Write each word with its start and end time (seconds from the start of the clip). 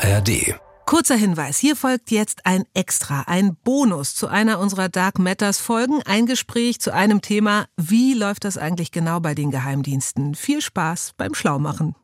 ARD. 0.00 0.54
Kurzer 0.86 1.16
Hinweis, 1.16 1.58
hier 1.58 1.76
folgt 1.76 2.10
jetzt 2.10 2.46
ein 2.46 2.64
Extra, 2.72 3.24
ein 3.26 3.56
Bonus 3.62 4.14
zu 4.14 4.28
einer 4.28 4.58
unserer 4.58 4.88
Dark 4.88 5.18
Matters 5.18 5.58
Folgen, 5.58 6.02
ein 6.06 6.24
Gespräch 6.24 6.80
zu 6.80 6.94
einem 6.94 7.20
Thema, 7.20 7.66
wie 7.76 8.14
läuft 8.14 8.44
das 8.44 8.56
eigentlich 8.56 8.92
genau 8.92 9.20
bei 9.20 9.34
den 9.34 9.50
Geheimdiensten? 9.50 10.34
Viel 10.34 10.62
Spaß 10.62 11.12
beim 11.18 11.34
Schlaumachen. 11.34 11.94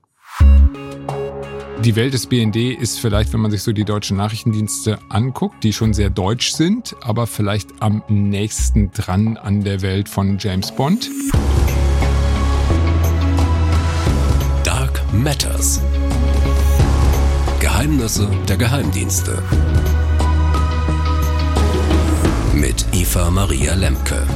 Die 1.83 1.97
Welt 1.97 2.15
des 2.15 2.27
BND 2.27 2.57
ist 2.79 2.99
vielleicht, 2.99 3.33
wenn 3.33 3.41
man 3.41 3.51
sich 3.51 3.63
so 3.63 3.73
die 3.73 3.85
deutschen 3.85 4.17
Nachrichtendienste 4.17 4.99
anguckt, 5.09 5.63
die 5.63 5.73
schon 5.73 5.95
sehr 5.95 6.11
deutsch 6.11 6.53
sind, 6.53 6.97
aber 7.01 7.27
vielleicht 7.27 7.71
am 7.81 8.03
nächsten 8.09 8.91
dran 8.91 9.37
an 9.37 9.63
der 9.63 9.83
Welt 9.83 10.09
von 10.09 10.39
James 10.39 10.73
Bond. 10.73 11.11
Dark 14.65 15.01
Matters. 15.13 15.81
Geheimnisse 17.85 18.27
der 18.49 18.57
Geheimdienste. 18.57 19.43
Mit 22.55 22.87
Eva 22.95 23.31
Maria 23.31 23.75
Lemke. 23.75 24.27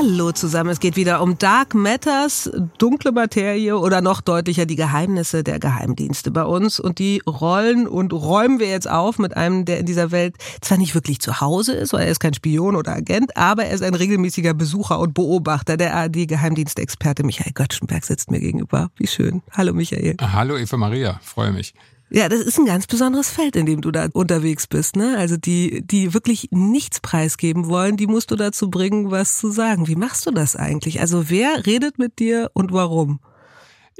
Hallo 0.00 0.30
zusammen, 0.30 0.70
es 0.70 0.78
geht 0.78 0.94
wieder 0.94 1.20
um 1.22 1.38
Dark 1.38 1.74
Matters, 1.74 2.48
dunkle 2.78 3.10
Materie 3.10 3.76
oder 3.76 4.00
noch 4.00 4.20
deutlicher 4.20 4.64
die 4.64 4.76
Geheimnisse 4.76 5.42
der 5.42 5.58
Geheimdienste 5.58 6.30
bei 6.30 6.44
uns. 6.44 6.78
Und 6.78 7.00
die 7.00 7.20
rollen 7.26 7.88
und 7.88 8.12
räumen 8.12 8.60
wir 8.60 8.68
jetzt 8.68 8.88
auf 8.88 9.18
mit 9.18 9.36
einem, 9.36 9.64
der 9.64 9.80
in 9.80 9.86
dieser 9.86 10.12
Welt 10.12 10.36
zwar 10.60 10.78
nicht 10.78 10.94
wirklich 10.94 11.18
zu 11.18 11.40
Hause 11.40 11.72
ist, 11.72 11.92
weil 11.92 12.02
er 12.02 12.12
ist 12.12 12.20
kein 12.20 12.32
Spion 12.32 12.76
oder 12.76 12.92
Agent, 12.92 13.36
aber 13.36 13.64
er 13.64 13.74
ist 13.74 13.82
ein 13.82 13.94
regelmäßiger 13.94 14.54
Besucher 14.54 15.00
und 15.00 15.14
Beobachter. 15.14 15.76
Der 15.76 15.96
ARD-Geheimdienstexperte 15.96 17.24
Michael 17.24 17.50
Göttschenberg 17.52 18.04
sitzt 18.04 18.30
mir 18.30 18.38
gegenüber. 18.38 18.92
Wie 18.94 19.08
schön. 19.08 19.42
Hallo 19.50 19.74
Michael. 19.74 20.14
Hallo 20.20 20.56
Eva 20.56 20.76
Maria, 20.76 21.18
freue 21.24 21.50
mich. 21.50 21.74
Ja, 22.10 22.28
das 22.28 22.40
ist 22.40 22.58
ein 22.58 22.64
ganz 22.64 22.86
besonderes 22.86 23.28
Feld, 23.28 23.54
in 23.54 23.66
dem 23.66 23.82
du 23.82 23.90
da 23.90 24.08
unterwegs 24.12 24.66
bist, 24.66 24.96
ne? 24.96 25.16
Also 25.18 25.36
die, 25.36 25.82
die 25.86 26.14
wirklich 26.14 26.48
nichts 26.50 27.00
preisgeben 27.00 27.66
wollen, 27.68 27.98
die 27.98 28.06
musst 28.06 28.30
du 28.30 28.36
dazu 28.36 28.70
bringen, 28.70 29.10
was 29.10 29.38
zu 29.38 29.50
sagen. 29.50 29.88
Wie 29.88 29.96
machst 29.96 30.26
du 30.26 30.30
das 30.30 30.56
eigentlich? 30.56 31.00
Also 31.00 31.28
wer 31.28 31.66
redet 31.66 31.98
mit 31.98 32.18
dir 32.18 32.50
und 32.54 32.72
warum? 32.72 33.20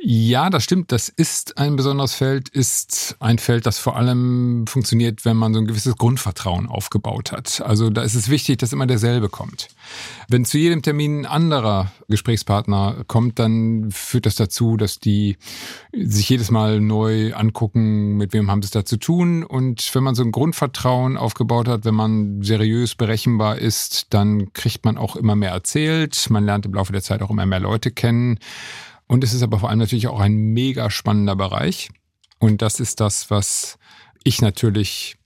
Ja, 0.01 0.49
das 0.49 0.63
stimmt. 0.63 0.93
Das 0.93 1.09
ist 1.09 1.59
ein 1.59 1.75
besonderes 1.75 2.15
Feld, 2.15 2.49
ist 2.51 3.17
ein 3.19 3.39
Feld, 3.39 3.67
das 3.67 3.79
vor 3.79 3.97
allem 3.97 4.65
funktioniert, 4.69 5.25
wenn 5.25 5.37
man 5.37 5.53
so 5.53 5.59
ein 5.59 5.67
gewisses 5.67 5.97
Grundvertrauen 5.97 6.69
aufgebaut 6.69 7.33
hat. 7.33 7.61
Also 7.63 7.91
da 7.91 8.03
ist 8.03 8.15
es 8.15 8.29
wichtig, 8.29 8.59
dass 8.59 8.73
immer 8.73 8.87
derselbe 8.87 9.29
kommt. 9.29 9.67
Wenn 10.29 10.45
zu 10.45 10.57
jedem 10.57 10.83
Termin 10.83 11.23
ein 11.23 11.27
anderer 11.27 11.91
Gesprächspartner 12.07 13.03
kommt, 13.09 13.41
dann 13.41 13.91
führt 13.91 14.27
das 14.27 14.37
dazu, 14.37 14.77
dass 14.77 15.01
die 15.01 15.37
sich 15.93 16.29
jedes 16.29 16.53
Mal 16.53 16.81
neu 16.81 17.35
angucken, 17.35 18.17
mit 18.17 18.33
wem 18.33 18.53
haben 18.53 18.63
sie 18.63 18.67
es 18.67 18.71
da 18.71 18.85
zu 18.85 18.99
tun. 18.99 19.43
Und 19.43 19.93
wenn 19.97 20.05
man 20.05 20.15
so 20.15 20.23
ein 20.23 20.31
Grundvertrauen 20.31 21.17
aufgebaut 21.17 21.67
hat, 21.67 21.85
wenn 21.85 21.97
man 21.97 22.43
seriös 22.43 22.95
berechenbar 22.95 23.59
ist, 23.59 24.07
dann 24.11 24.53
kriegt 24.53 24.85
man 24.85 24.97
auch 24.97 25.17
immer 25.17 25.35
mehr 25.35 25.51
erzählt. 25.51 26.31
Man 26.31 26.45
lernt 26.45 26.67
im 26.67 26.75
Laufe 26.75 26.93
der 26.93 27.03
Zeit 27.03 27.21
auch 27.21 27.31
immer 27.31 27.47
mehr 27.47 27.59
Leute 27.59 27.91
kennen. 27.91 28.39
Und 29.09 29.25
es 29.25 29.34
ist 29.34 29.42
aber 29.42 29.59
vor 29.59 29.70
allem 29.70 29.78
natürlich 29.81 30.06
auch 30.06 30.20
ein 30.20 30.34
mega 30.34 30.91
spannender 30.91 31.34
Bereich. 31.34 31.91
Und 32.39 32.62
das 32.62 32.78
ist 32.78 33.01
das, 33.01 33.31
was 33.31 33.78
ich 34.23 34.41
natürlich 34.41 35.17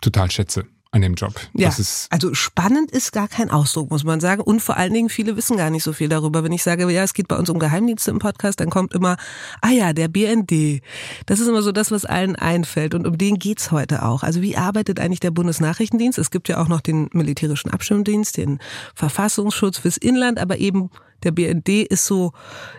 total 0.00 0.30
schätze 0.30 0.66
an 0.94 1.02
dem 1.02 1.14
Job. 1.14 1.34
Ja, 1.54 1.74
also 2.10 2.34
spannend 2.34 2.92
ist 2.92 3.12
gar 3.12 3.26
kein 3.26 3.50
Ausdruck, 3.50 3.90
muss 3.90 4.04
man 4.04 4.20
sagen. 4.20 4.40
Und 4.40 4.60
vor 4.60 4.76
allen 4.76 4.94
Dingen, 4.94 5.08
viele 5.08 5.36
wissen 5.36 5.56
gar 5.56 5.68
nicht 5.68 5.82
so 5.82 5.92
viel 5.92 6.08
darüber. 6.08 6.44
Wenn 6.44 6.52
ich 6.52 6.62
sage, 6.62 6.88
ja, 6.88 7.02
es 7.02 7.14
geht 7.14 7.26
bei 7.26 7.36
uns 7.36 7.50
um 7.50 7.58
Geheimdienste 7.58 8.12
im 8.12 8.20
Podcast, 8.20 8.60
dann 8.60 8.70
kommt 8.70 8.94
immer, 8.94 9.16
ah 9.60 9.70
ja, 9.70 9.92
der 9.92 10.06
BND. 10.06 10.82
Das 11.26 11.40
ist 11.40 11.48
immer 11.48 11.62
so 11.62 11.72
das, 11.72 11.90
was 11.90 12.04
allen 12.04 12.36
einfällt. 12.36 12.94
Und 12.94 13.08
um 13.08 13.18
den 13.18 13.40
geht's 13.40 13.72
heute 13.72 14.04
auch. 14.04 14.22
Also 14.22 14.40
wie 14.40 14.56
arbeitet 14.56 15.00
eigentlich 15.00 15.18
der 15.18 15.32
Bundesnachrichtendienst? 15.32 16.16
Es 16.16 16.30
gibt 16.30 16.48
ja 16.48 16.62
auch 16.62 16.68
noch 16.68 16.80
den 16.80 17.10
militärischen 17.12 17.72
Abschirmdienst, 17.72 18.36
den 18.36 18.60
Verfassungsschutz 18.94 19.78
fürs 19.78 19.96
Inland, 19.96 20.38
aber 20.38 20.58
eben 20.58 20.90
der 21.24 21.32
BND 21.32 21.68
ist 21.90 22.06
so, 22.06 22.32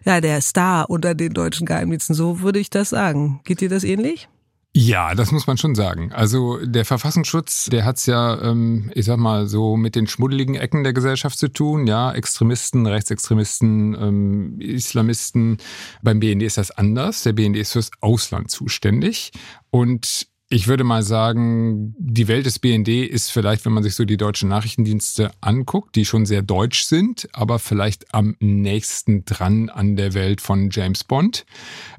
ja, 0.06 0.22
der 0.22 0.40
Star 0.40 0.90
unter 0.90 1.16
den 1.16 1.34
deutschen 1.34 1.66
Geheimdiensten. 1.66 2.16
So 2.16 2.40
würde 2.40 2.60
ich 2.60 2.70
das 2.70 2.92
sagen. 2.92 3.42
Geht 3.44 3.60
dir 3.60 3.68
das 3.68 3.84
ähnlich? 3.84 4.30
Ja, 4.78 5.16
das 5.16 5.32
muss 5.32 5.48
man 5.48 5.56
schon 5.58 5.74
sagen. 5.74 6.12
Also 6.12 6.58
der 6.66 6.84
Verfassungsschutz, 6.84 7.68
der 7.68 7.86
hat's 7.86 8.08
ja, 8.08 8.42
ähm, 8.42 8.92
ich 8.94 9.06
sag 9.06 9.16
mal, 9.16 9.48
so 9.48 9.78
mit 9.78 9.96
den 9.96 10.06
schmuddeligen 10.06 10.56
Ecken 10.56 10.84
der 10.84 10.92
Gesellschaft 10.92 11.40
zu 11.40 11.48
tun. 11.48 11.88
Ja, 11.88 12.12
Extremisten, 12.12 12.86
Rechtsextremisten, 12.86 13.96
ähm, 13.98 14.60
Islamisten. 14.60 15.60
Beim 16.02 16.20
BND 16.20 16.44
ist 16.44 16.58
das 16.58 16.72
anders. 16.72 17.24
Der 17.24 17.32
BND 17.32 17.56
ist 17.56 17.72
fürs 17.72 17.90
Ausland 18.02 18.52
zuständig. 18.52 19.32
Und 19.70 20.28
ich 20.50 20.68
würde 20.68 20.84
mal 20.84 21.02
sagen, 21.02 21.96
die 21.98 22.28
Welt 22.28 22.46
des 22.46 22.60
BND 22.60 22.88
ist 22.88 23.32
vielleicht, 23.32 23.66
wenn 23.66 23.74
man 23.74 23.82
sich 23.82 23.96
so 23.96 24.06
die 24.06 24.18
deutschen 24.18 24.50
Nachrichtendienste 24.50 25.32
anguckt, 25.42 25.96
die 25.96 26.06
schon 26.06 26.28
sehr 26.28 26.44
deutsch 26.44 26.84
sind, 26.84 27.28
aber 27.34 27.58
vielleicht 27.58 28.14
am 28.14 28.36
nächsten 28.40 29.26
dran 29.26 29.70
an 29.70 29.96
der 29.96 30.14
Welt 30.14 30.42
von 30.42 30.70
James 30.72 31.04
Bond. 31.04 31.46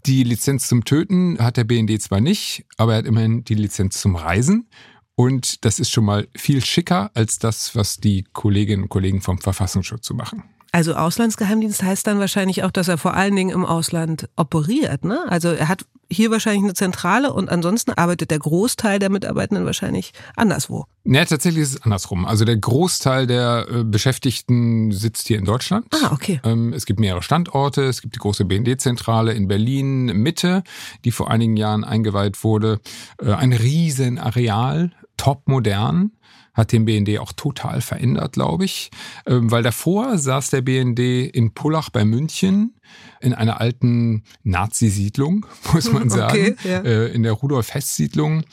Die 0.06 0.22
Lizenz 0.22 0.68
zum 0.68 0.84
Töten 0.84 1.38
hat 1.40 1.56
der 1.56 1.64
BND 1.64 2.00
zwar 2.00 2.20
nicht, 2.20 2.64
aber 2.76 2.92
er 2.92 2.98
hat 2.98 3.06
immerhin 3.06 3.42
die 3.42 3.54
Lizenz 3.54 4.00
zum 4.00 4.14
Reisen. 4.14 4.68
Und 5.16 5.64
das 5.64 5.80
ist 5.80 5.90
schon 5.90 6.04
mal 6.04 6.28
viel 6.36 6.64
schicker 6.64 7.10
als 7.14 7.38
das, 7.38 7.74
was 7.74 7.96
die 7.96 8.24
Kolleginnen 8.32 8.84
und 8.84 8.90
Kollegen 8.90 9.22
vom 9.22 9.38
Verfassungsschutz 9.38 10.06
so 10.06 10.14
machen. 10.14 10.44
Also 10.70 10.94
Auslandsgeheimdienst 10.94 11.82
heißt 11.82 12.06
dann 12.06 12.18
wahrscheinlich 12.18 12.62
auch, 12.62 12.70
dass 12.70 12.88
er 12.88 12.98
vor 12.98 13.14
allen 13.14 13.34
Dingen 13.34 13.50
im 13.50 13.64
Ausland 13.64 14.28
operiert. 14.36 15.04
Ne? 15.04 15.24
Also 15.26 15.48
er 15.48 15.68
hat 15.68 15.86
hier 16.10 16.30
wahrscheinlich 16.30 16.64
eine 16.64 16.74
Zentrale 16.74 17.32
und 17.32 17.48
ansonsten 17.48 17.92
arbeitet 17.92 18.30
der 18.30 18.38
Großteil 18.38 18.98
der 18.98 19.10
Mitarbeitenden 19.10 19.66
wahrscheinlich 19.66 20.12
anderswo. 20.36 20.86
Ja, 21.04 21.24
tatsächlich 21.24 21.62
ist 21.62 21.74
es 21.74 21.82
andersrum. 21.82 22.24
Also 22.24 22.44
der 22.44 22.56
Großteil 22.56 23.26
der 23.26 23.66
äh, 23.70 23.84
Beschäftigten 23.84 24.90
sitzt 24.92 25.28
hier 25.28 25.38
in 25.38 25.44
Deutschland. 25.44 25.86
Ah, 25.92 26.12
okay. 26.12 26.40
Ähm, 26.44 26.72
es 26.72 26.86
gibt 26.86 27.00
mehrere 27.00 27.22
Standorte. 27.22 27.84
Es 27.84 28.02
gibt 28.02 28.14
die 28.14 28.18
große 28.18 28.44
BND-Zentrale 28.44 29.32
in 29.32 29.48
Berlin 29.48 30.06
Mitte, 30.06 30.62
die 31.04 31.12
vor 31.12 31.30
einigen 31.30 31.56
Jahren 31.56 31.84
eingeweiht 31.84 32.42
wurde. 32.42 32.80
Äh, 33.20 33.32
ein 33.32 33.52
riesen 33.52 34.18
Areal, 34.18 34.90
top 35.16 35.42
modern 35.46 36.12
hat 36.56 36.72
den 36.72 36.86
BND 36.86 37.18
auch 37.18 37.32
total 37.32 37.80
verändert, 37.80 38.32
glaube 38.32 38.64
ich. 38.64 38.90
Ähm, 39.26 39.50
weil 39.50 39.62
davor 39.62 40.18
saß 40.18 40.50
der 40.50 40.62
BND 40.62 40.98
in 40.98 41.52
Pullach 41.52 41.90
bei 41.90 42.04
München 42.04 42.74
in 43.20 43.34
einer 43.34 43.60
alten 43.60 44.24
Nazi-Siedlung, 44.42 45.46
muss 45.72 45.92
man 45.92 46.08
sagen, 46.10 46.56
okay, 46.58 46.68
ja. 46.68 46.80
Äh, 46.80 47.12
in 47.12 47.22
der 47.22 47.32
Rudolf-Hess-Siedlung 47.32 48.44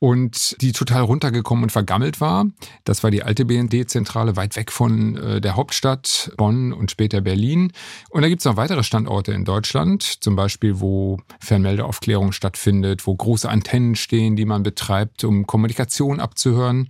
und 0.00 0.56
die 0.62 0.72
total 0.72 1.02
runtergekommen 1.02 1.64
und 1.64 1.70
vergammelt 1.70 2.20
war. 2.20 2.46
Das 2.84 3.04
war 3.04 3.10
die 3.10 3.22
alte 3.22 3.44
BND-Zentrale 3.44 4.34
weit 4.34 4.56
weg 4.56 4.72
von 4.72 5.16
äh, 5.16 5.40
der 5.40 5.56
Hauptstadt 5.56 6.32
Bonn 6.38 6.72
und 6.72 6.90
später 6.90 7.20
Berlin. 7.20 7.72
Und 8.08 8.22
da 8.22 8.28
gibt 8.28 8.40
es 8.40 8.46
noch 8.46 8.56
weitere 8.56 8.82
Standorte 8.82 9.32
in 9.32 9.44
Deutschland, 9.44 10.02
zum 10.02 10.36
Beispiel, 10.36 10.80
wo 10.80 11.18
Fernmeldeaufklärung 11.38 12.32
stattfindet, 12.32 13.06
wo 13.06 13.14
große 13.14 13.48
Antennen 13.48 13.94
stehen, 13.94 14.36
die 14.36 14.46
man 14.46 14.62
betreibt, 14.62 15.22
um 15.22 15.46
Kommunikation 15.46 16.18
abzuhören. 16.18 16.88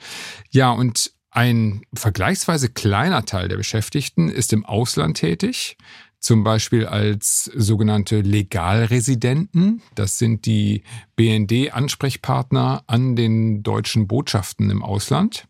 Ja, 0.51 0.71
und 0.71 1.11
ein 1.33 1.83
vergleichsweise 1.93 2.69
kleiner 2.69 3.25
Teil 3.25 3.49
der 3.49 3.57
Beschäftigten 3.57 4.29
ist 4.29 4.53
im 4.53 4.65
Ausland 4.65 5.17
tätig 5.17 5.77
zum 6.21 6.45
Beispiel 6.45 6.87
als 6.87 7.51
sogenannte 7.55 8.21
Legalresidenten. 8.21 9.83
Das 9.95 10.19
sind 10.19 10.47
die 10.47 10.83
BND-Ansprechpartner 11.17 12.85
an 12.87 13.17
den 13.17 13.63
deutschen 13.63 14.07
Botschaften 14.07 14.71
im 14.71 14.83
Ausland. 14.83 15.47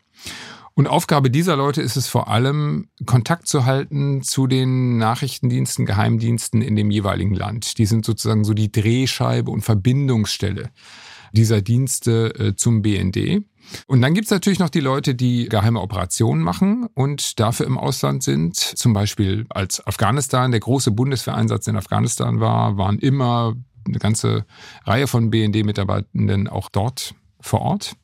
Und 0.73 0.87
Aufgabe 0.87 1.29
dieser 1.29 1.57
Leute 1.57 1.81
ist 1.81 1.97
es 1.97 2.07
vor 2.07 2.29
allem, 2.29 2.87
Kontakt 3.05 3.47
zu 3.47 3.65
halten 3.65 4.23
zu 4.23 4.47
den 4.47 4.97
Nachrichtendiensten, 4.97 5.85
Geheimdiensten 5.85 6.61
in 6.61 6.77
dem 6.77 6.89
jeweiligen 6.89 7.35
Land. 7.35 7.77
Die 7.77 7.85
sind 7.85 8.05
sozusagen 8.05 8.45
so 8.45 8.53
die 8.53 8.71
Drehscheibe 8.71 9.51
und 9.51 9.61
Verbindungsstelle 9.61 10.71
dieser 11.33 11.61
Dienste 11.61 12.33
äh, 12.35 12.55
zum 12.55 12.81
BND. 12.81 13.43
Und 13.87 14.01
dann 14.01 14.13
gibt's 14.13 14.31
natürlich 14.31 14.59
noch 14.59 14.69
die 14.69 14.79
Leute, 14.79 15.15
die 15.15 15.47
geheime 15.49 15.81
Operationen 15.81 16.41
machen 16.41 16.87
und 16.93 17.39
dafür 17.39 17.65
im 17.65 17.77
Ausland 17.77 18.23
sind. 18.23 18.55
Zum 18.55 18.93
Beispiel 18.93 19.45
als 19.49 19.85
Afghanistan, 19.85 20.51
der 20.51 20.59
große 20.59 20.91
Bundeswehreinsatz 20.91 21.67
in 21.67 21.77
Afghanistan 21.77 22.39
war, 22.39 22.77
waren 22.77 22.99
immer 22.99 23.55
eine 23.85 23.99
ganze 23.99 24.45
Reihe 24.85 25.07
von 25.07 25.29
BND-Mitarbeitenden 25.29 26.47
auch 26.47 26.69
dort 26.69 27.15
vor 27.39 27.61
Ort. 27.61 27.95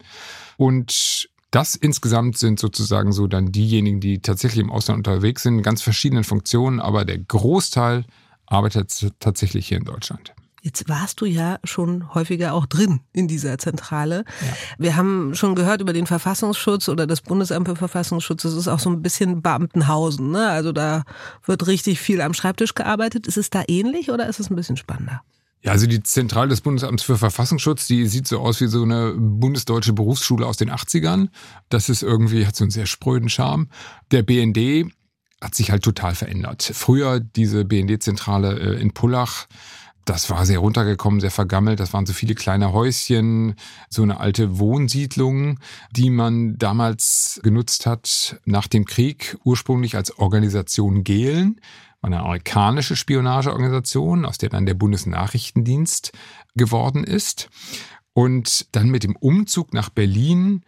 Und 0.57 1.29
das 1.51 1.75
insgesamt 1.75 2.37
sind 2.37 2.59
sozusagen 2.59 3.11
so 3.11 3.27
dann 3.27 3.51
diejenigen, 3.51 3.99
die 3.99 4.19
tatsächlich 4.21 4.63
im 4.63 4.71
Ausland 4.71 5.07
unterwegs 5.07 5.43
sind, 5.43 5.57
in 5.57 5.63
ganz 5.63 5.81
verschiedenen 5.81 6.23
Funktionen, 6.23 6.79
aber 6.79 7.05
der 7.05 7.19
Großteil 7.19 8.05
arbeitet 8.45 9.13
tatsächlich 9.19 9.67
hier 9.67 9.77
in 9.77 9.85
Deutschland. 9.85 10.33
Jetzt 10.67 10.89
warst 10.89 11.21
du 11.21 11.25
ja 11.25 11.59
schon 11.63 12.13
häufiger 12.13 12.53
auch 12.53 12.65
drin 12.65 12.99
in 13.13 13.29
dieser 13.29 13.57
Zentrale. 13.57 14.25
Ja. 14.41 14.53
Wir 14.77 14.95
haben 14.97 15.33
schon 15.33 15.55
gehört 15.55 15.79
über 15.79 15.93
den 15.93 16.05
Verfassungsschutz 16.05 16.89
oder 16.89 17.07
das 17.07 17.21
Bundesamt 17.21 17.69
für 17.69 17.77
Verfassungsschutz. 17.77 18.41
Das 18.43 18.53
ist 18.53 18.67
auch 18.67 18.79
so 18.79 18.89
ein 18.89 19.01
bisschen 19.01 19.41
Beamtenhausen. 19.41 20.31
Ne? 20.31 20.49
Also 20.49 20.73
da 20.73 21.03
wird 21.45 21.67
richtig 21.67 22.01
viel 22.01 22.19
am 22.19 22.33
Schreibtisch 22.33 22.75
gearbeitet. 22.75 23.27
Ist 23.27 23.37
es 23.37 23.49
da 23.49 23.63
ähnlich 23.69 24.11
oder 24.11 24.27
ist 24.27 24.41
es 24.41 24.49
ein 24.49 24.57
bisschen 24.57 24.75
spannender? 24.75 25.21
Ja, 25.61 25.71
also 25.71 25.87
die 25.87 26.03
Zentrale 26.03 26.49
des 26.49 26.59
Bundesamts 26.59 27.01
für 27.01 27.17
Verfassungsschutz, 27.17 27.87
die 27.87 28.05
sieht 28.07 28.27
so 28.27 28.39
aus 28.39 28.59
wie 28.59 28.67
so 28.67 28.83
eine 28.83 29.13
bundesdeutsche 29.17 29.93
Berufsschule 29.93 30.45
aus 30.45 30.57
den 30.57 30.69
80ern. 30.69 31.29
Das 31.69 31.87
ist 31.87 32.03
irgendwie, 32.03 32.45
hat 32.45 32.57
so 32.57 32.65
einen 32.65 32.71
sehr 32.71 32.87
spröden 32.87 33.29
Charme. 33.29 33.69
Der 34.11 34.21
BND 34.21 34.91
hat 35.41 35.55
sich 35.55 35.71
halt 35.71 35.83
total 35.83 36.13
verändert. 36.13 36.69
Früher 36.73 37.21
diese 37.21 37.63
BND-Zentrale 37.63 38.59
äh, 38.59 38.81
in 38.81 38.91
Pullach, 38.93 39.47
das 40.07 40.29
war 40.29 40.45
sehr 40.45 40.59
runtergekommen, 40.59 41.19
sehr 41.19 41.31
vergammelt. 41.31 41.79
Das 41.79 41.93
waren 41.93 42.05
so 42.05 42.13
viele 42.13 42.33
kleine 42.33 42.71
Häuschen, 42.71 43.55
so 43.89 44.03
eine 44.03 44.19
alte 44.19 44.57
Wohnsiedlung, 44.57 45.59
die 45.91 46.09
man 46.09 46.57
damals 46.57 47.41
genutzt 47.43 47.85
hat 47.85 48.39
nach 48.45 48.67
dem 48.67 48.85
Krieg, 48.85 49.37
ursprünglich 49.43 49.95
als 49.95 50.17
Organisation 50.17 51.03
Gehlen 51.03 51.59
eine 52.01 52.19
amerikanische 52.19 52.95
Spionageorganisation, 52.95 54.23
aus 54.23 54.37
der 54.37 54.49
dann 54.49 54.65
der 54.65 54.75
Bundesnachrichtendienst 54.75 56.13
geworden 56.55 57.03
ist. 57.03 57.49
Und 58.13 58.73
dann 58.75 58.89
mit 58.89 59.03
dem 59.03 59.15
Umzug 59.15 59.73
nach 59.73 59.89
Berlin 59.89 60.63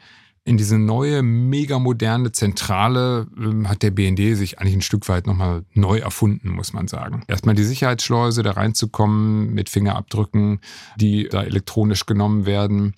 in 0.45 0.57
diese 0.57 0.77
neue, 0.77 1.21
mega 1.21 1.79
moderne 1.79 2.31
Zentrale 2.31 3.27
äh, 3.37 3.67
hat 3.67 3.83
der 3.83 3.91
BND 3.91 4.35
sich 4.35 4.59
eigentlich 4.59 4.75
ein 4.75 4.81
Stück 4.81 5.07
weit 5.09 5.27
nochmal 5.27 5.63
neu 5.73 5.99
erfunden, 5.99 6.49
muss 6.49 6.73
man 6.73 6.87
sagen. 6.87 7.23
Erstmal 7.27 7.55
die 7.55 7.63
Sicherheitsschleuse, 7.63 8.43
da 8.43 8.51
reinzukommen 8.51 9.53
mit 9.53 9.69
Fingerabdrücken, 9.69 10.59
die 10.97 11.27
da 11.29 11.43
elektronisch 11.43 12.05
genommen 12.05 12.45
werden, 12.45 12.93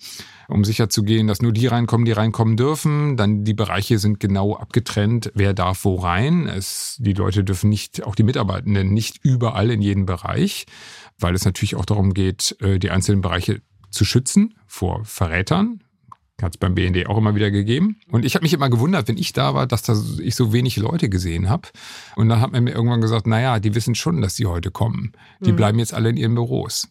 um 0.48 0.64
sicherzugehen, 0.64 1.26
dass 1.26 1.42
nur 1.42 1.52
die 1.52 1.66
reinkommen, 1.66 2.04
die 2.04 2.12
reinkommen 2.12 2.56
dürfen. 2.56 3.16
Dann 3.16 3.44
die 3.44 3.54
Bereiche 3.54 3.98
sind 3.98 4.20
genau 4.20 4.56
abgetrennt, 4.56 5.30
wer 5.34 5.54
darf 5.54 5.84
wo 5.84 5.96
rein. 5.96 6.46
Es, 6.46 6.96
die 7.00 7.14
Leute 7.14 7.44
dürfen 7.44 7.70
nicht, 7.70 8.04
auch 8.04 8.14
die 8.14 8.24
Mitarbeitenden, 8.24 8.92
nicht 8.92 9.20
überall 9.22 9.70
in 9.70 9.82
jeden 9.82 10.06
Bereich, 10.06 10.66
weil 11.18 11.34
es 11.34 11.44
natürlich 11.44 11.76
auch 11.76 11.86
darum 11.86 12.14
geht, 12.14 12.56
äh, 12.60 12.78
die 12.78 12.90
einzelnen 12.90 13.20
Bereiche 13.20 13.62
zu 13.90 14.04
schützen 14.04 14.54
vor 14.66 15.04
Verrätern, 15.04 15.82
hat 16.42 16.54
es 16.54 16.58
beim 16.58 16.74
BND 16.74 17.06
auch 17.06 17.18
immer 17.18 17.34
wieder 17.34 17.50
gegeben. 17.50 17.96
Und 18.10 18.24
ich 18.24 18.34
habe 18.34 18.42
mich 18.42 18.52
immer 18.52 18.70
gewundert, 18.70 19.08
wenn 19.08 19.18
ich 19.18 19.32
da 19.32 19.54
war, 19.54 19.66
dass 19.66 19.82
da 19.82 19.96
ich 20.20 20.34
so 20.34 20.52
wenig 20.52 20.76
Leute 20.76 21.08
gesehen 21.08 21.48
habe. 21.48 21.68
Und 22.16 22.28
dann 22.28 22.40
hat 22.40 22.52
man 22.52 22.64
mir 22.64 22.72
irgendwann 22.72 23.00
gesagt, 23.00 23.26
naja, 23.26 23.60
die 23.60 23.74
wissen 23.74 23.94
schon, 23.94 24.20
dass 24.20 24.36
sie 24.36 24.46
heute 24.46 24.70
kommen. 24.70 25.12
Die 25.40 25.52
mhm. 25.52 25.56
bleiben 25.56 25.78
jetzt 25.78 25.94
alle 25.94 26.10
in 26.10 26.16
ihren 26.16 26.34
Büros. 26.34 26.88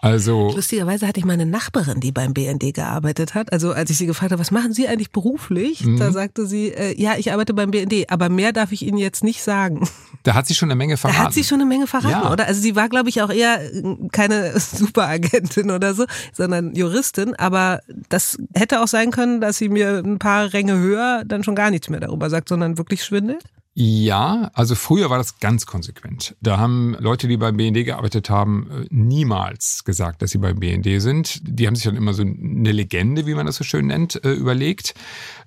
Also 0.00 0.52
lustigerweise 0.54 1.08
hatte 1.08 1.18
ich 1.18 1.26
meine 1.26 1.44
Nachbarin, 1.44 1.98
die 1.98 2.12
beim 2.12 2.32
BND 2.32 2.72
gearbeitet 2.72 3.34
hat. 3.34 3.52
Also 3.52 3.72
als 3.72 3.90
ich 3.90 3.98
sie 3.98 4.06
gefragt 4.06 4.30
habe, 4.30 4.40
was 4.40 4.52
machen 4.52 4.72
Sie 4.72 4.86
eigentlich 4.86 5.10
beruflich, 5.10 5.84
mhm. 5.84 5.98
da 5.98 6.12
sagte 6.12 6.46
sie, 6.46 6.68
äh, 6.68 6.94
ja, 7.00 7.16
ich 7.18 7.32
arbeite 7.32 7.52
beim 7.52 7.72
BND, 7.72 8.08
aber 8.08 8.28
mehr 8.28 8.52
darf 8.52 8.70
ich 8.70 8.82
Ihnen 8.82 8.98
jetzt 8.98 9.24
nicht 9.24 9.42
sagen. 9.42 9.88
Da 10.22 10.34
hat 10.34 10.46
sie 10.46 10.54
schon 10.54 10.68
eine 10.68 10.76
Menge 10.76 10.96
verraten. 10.96 11.18
Da 11.18 11.24
hat 11.24 11.32
sie 11.32 11.44
schon 11.44 11.60
eine 11.60 11.68
Menge 11.68 11.86
verraten, 11.86 12.26
ja. 12.26 12.32
oder? 12.32 12.46
Also 12.46 12.60
sie 12.60 12.76
war, 12.76 12.88
glaube 12.88 13.08
ich, 13.08 13.22
auch 13.22 13.30
eher 13.30 13.60
äh, 13.62 13.96
keine 14.12 14.58
Superagentin 14.60 15.70
oder 15.70 15.94
so, 15.94 16.06
sondern 16.32 16.74
Juristin. 16.74 17.34
Aber 17.36 17.80
das 18.08 18.36
hätte 18.54 18.82
auch 18.82 18.88
sein 18.88 19.10
können, 19.10 19.40
dass 19.40 19.58
sie 19.58 19.68
mir 19.68 20.02
ein 20.04 20.18
paar 20.18 20.52
Ränge 20.52 20.76
höher 20.78 21.22
dann 21.24 21.44
schon 21.44 21.54
gar 21.54 21.70
nichts 21.70 21.88
mehr 21.88 22.00
darüber 22.00 22.30
sagt, 22.30 22.48
sondern 22.48 22.78
wirklich 22.78 23.04
schwindelt. 23.04 23.44
Ja, 23.80 24.50
also 24.54 24.74
früher 24.74 25.08
war 25.08 25.18
das 25.18 25.38
ganz 25.38 25.64
konsequent. 25.64 26.34
Da 26.40 26.58
haben 26.58 26.96
Leute, 26.98 27.28
die 27.28 27.36
beim 27.36 27.56
BND 27.56 27.84
gearbeitet 27.84 28.28
haben, 28.28 28.68
äh, 28.72 28.86
niemals 28.90 29.84
gesagt, 29.84 30.20
dass 30.20 30.32
sie 30.32 30.38
beim 30.38 30.58
BND 30.58 31.00
sind. 31.00 31.38
Die 31.44 31.64
haben 31.64 31.76
sich 31.76 31.84
dann 31.84 31.94
immer 31.94 32.12
so 32.12 32.22
eine 32.22 32.72
Legende, 32.72 33.26
wie 33.26 33.36
man 33.36 33.46
das 33.46 33.54
so 33.54 33.62
schön 33.62 33.86
nennt, 33.86 34.24
äh, 34.24 34.32
überlegt 34.32 34.94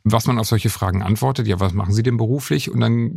was 0.03 0.25
man 0.25 0.39
auf 0.39 0.47
solche 0.47 0.69
Fragen 0.69 1.03
antwortet. 1.03 1.47
Ja, 1.47 1.59
was 1.59 1.73
machen 1.73 1.93
Sie 1.93 2.03
denn 2.03 2.17
beruflich? 2.17 2.71
Und 2.71 2.79
dann 2.79 3.11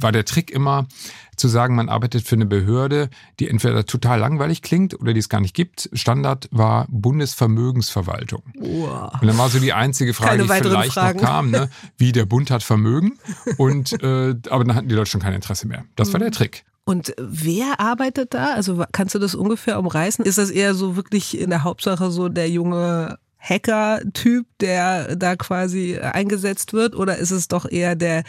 war 0.00 0.12
der 0.12 0.24
Trick 0.24 0.50
immer 0.50 0.86
zu 1.36 1.48
sagen, 1.48 1.74
man 1.74 1.88
arbeitet 1.88 2.26
für 2.26 2.34
eine 2.34 2.46
Behörde, 2.46 3.08
die 3.40 3.48
entweder 3.48 3.84
total 3.86 4.18
langweilig 4.20 4.62
klingt 4.62 4.98
oder 4.98 5.12
die 5.12 5.20
es 5.20 5.28
gar 5.28 5.40
nicht 5.40 5.54
gibt. 5.54 5.90
Standard 5.92 6.48
war 6.50 6.86
Bundesvermögensverwaltung. 6.90 8.42
Wow. 8.58 9.12
Und 9.20 9.26
dann 9.26 9.38
war 9.38 9.48
so 9.48 9.58
die 9.58 9.72
einzige 9.72 10.14
Frage, 10.14 10.44
Keine 10.46 10.60
die 10.60 10.68
vielleicht 10.68 10.92
Fragen. 10.92 11.20
noch 11.20 11.24
kam, 11.26 11.50
ne? 11.50 11.68
wie 11.98 12.12
der 12.12 12.26
Bund 12.26 12.50
hat 12.50 12.62
Vermögen. 12.62 13.18
Und 13.56 13.92
äh, 14.02 14.34
aber 14.50 14.64
dann 14.64 14.74
hatten 14.74 14.88
die 14.88 14.94
Leute 14.94 15.10
schon 15.10 15.20
kein 15.20 15.34
Interesse 15.34 15.66
mehr. 15.66 15.84
Das 15.96 16.12
war 16.12 16.18
der 16.20 16.28
mhm. 16.28 16.32
Trick. 16.32 16.64
Und 16.86 17.14
wer 17.18 17.80
arbeitet 17.80 18.34
da? 18.34 18.52
Also 18.52 18.84
kannst 18.92 19.14
du 19.14 19.18
das 19.18 19.34
ungefähr 19.34 19.78
umreißen? 19.78 20.24
Ist 20.24 20.36
das 20.36 20.50
eher 20.50 20.74
so 20.74 20.96
wirklich 20.96 21.38
in 21.38 21.48
der 21.48 21.64
Hauptsache 21.64 22.10
so 22.10 22.28
der 22.28 22.50
junge 22.50 23.18
Hacker-Typ, 23.48 24.46
der 24.60 25.16
da 25.16 25.36
quasi 25.36 25.98
eingesetzt 25.98 26.72
wird, 26.72 26.94
oder 26.94 27.18
ist 27.18 27.30
es 27.30 27.48
doch 27.48 27.70
eher 27.70 27.94
der 27.94 28.24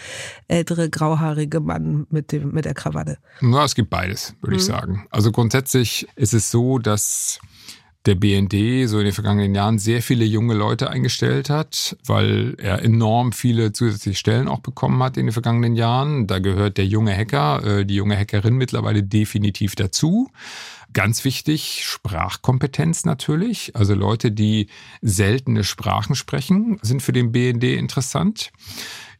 ältere 0.47 0.89
grauhaarige 0.89 1.62
Mann 1.62 2.06
mit 2.09 2.31
dem 2.31 2.51
mit 2.51 2.65
der 2.65 2.73
Krawatte? 2.73 3.17
Na, 3.39 3.63
es 3.63 3.75
gibt 3.75 3.89
beides, 3.89 4.35
würde 4.41 4.56
mhm. 4.56 4.59
ich 4.59 4.65
sagen. 4.65 5.07
Also 5.09 5.31
grundsätzlich 5.31 6.07
ist 6.15 6.33
es 6.33 6.51
so, 6.51 6.79
dass 6.79 7.39
der 8.06 8.16
BND 8.16 8.88
so 8.88 9.00
in 9.00 9.06
den 9.06 9.13
vergangenen 9.13 9.56
Jahren 9.56 9.80
sehr 9.80 10.02
viele 10.02 10.25
junge 10.25 10.54
Leute 10.54 10.90
eingestellt 10.90 11.50
hat, 11.50 11.98
weil 12.06 12.56
er 12.60 12.84
enorm 12.84 13.31
viele 13.31 13.74
zusätzliche 13.74 14.18
Stellen 14.18 14.48
auch 14.48 14.60
bekommen 14.60 15.02
hat 15.02 15.18
in 15.18 15.25
den 15.25 15.34
vergangenen 15.34 15.75
Jahren. 15.75 16.28
Da 16.28 16.40
gehört 16.40 16.78
der 16.78 16.86
junge 16.86 17.16
Hacker, 17.16 17.80
äh, 17.80 17.86
die 17.86 17.96
junge 17.96 18.18
Hackerin 18.18 18.56
mittlerweile 18.56 19.04
definitiv 19.04 19.75
dazu. 19.75 20.30
Ganz 20.94 21.25
wichtig, 21.25 21.81
Sprachkompetenz 21.84 23.04
natürlich. 23.04 23.75
Also 23.75 23.96
Leute, 23.96 24.31
die 24.31 24.68
seltene 25.01 25.66
Sprachen 25.66 26.16
sprechen, 26.16 26.80
sind 26.81 27.01
für 27.01 27.12
den 27.12 27.34
BND 27.34 27.66
interessant. 27.75 28.51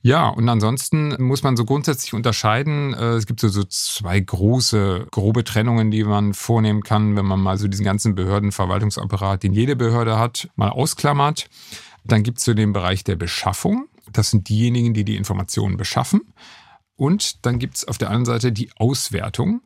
Ja, 0.06 0.28
und 0.28 0.48
ansonsten 0.48 1.20
muss 1.20 1.42
man 1.42 1.58
so 1.58 1.66
grundsätzlich 1.66 2.14
unterscheiden. 2.14 2.94
Äh, 2.94 3.14
es 3.14 3.26
gibt 3.26 3.40
so, 3.40 3.48
so 3.48 3.64
zwei 3.64 4.20
große, 4.20 5.08
grobe 5.10 5.44
Trennungen, 5.44 5.90
die 5.90 6.04
man 6.04 6.36
vornehmen 6.36 6.84
kann, 6.84 7.16
wenn 7.16 7.26
man 7.26 7.40
mal 7.40 7.58
so 7.58 7.68
diesen 7.68 7.86
ganzen 7.86 8.14
Behördenverwaltungsapparat, 8.14 9.42
den 9.42 9.52
jede 9.52 9.76
Behörde 9.76 10.20
hat, 10.20 10.48
mal 10.56 10.70
ausklammert. 10.70 11.50
Dann 12.04 12.22
gibt 12.22 12.38
es 12.38 12.44
so 12.44 12.54
den 12.54 12.72
Bereich 12.72 13.04
der 13.04 13.16
Beschaffung. 13.16 13.88
Das 14.14 14.30
sind 14.30 14.48
diejenigen, 14.48 14.94
die 14.94 15.06
die 15.06 15.16
Informationen 15.16 15.76
beschaffen. 15.76 16.22
Und 16.96 17.44
dann 17.44 17.58
gibt 17.58 17.78
es 17.78 17.88
auf 17.88 17.98
der 17.98 18.10
anderen 18.10 18.26
Seite 18.26 18.52
die 18.52 18.70
Auswertung. 18.78 19.62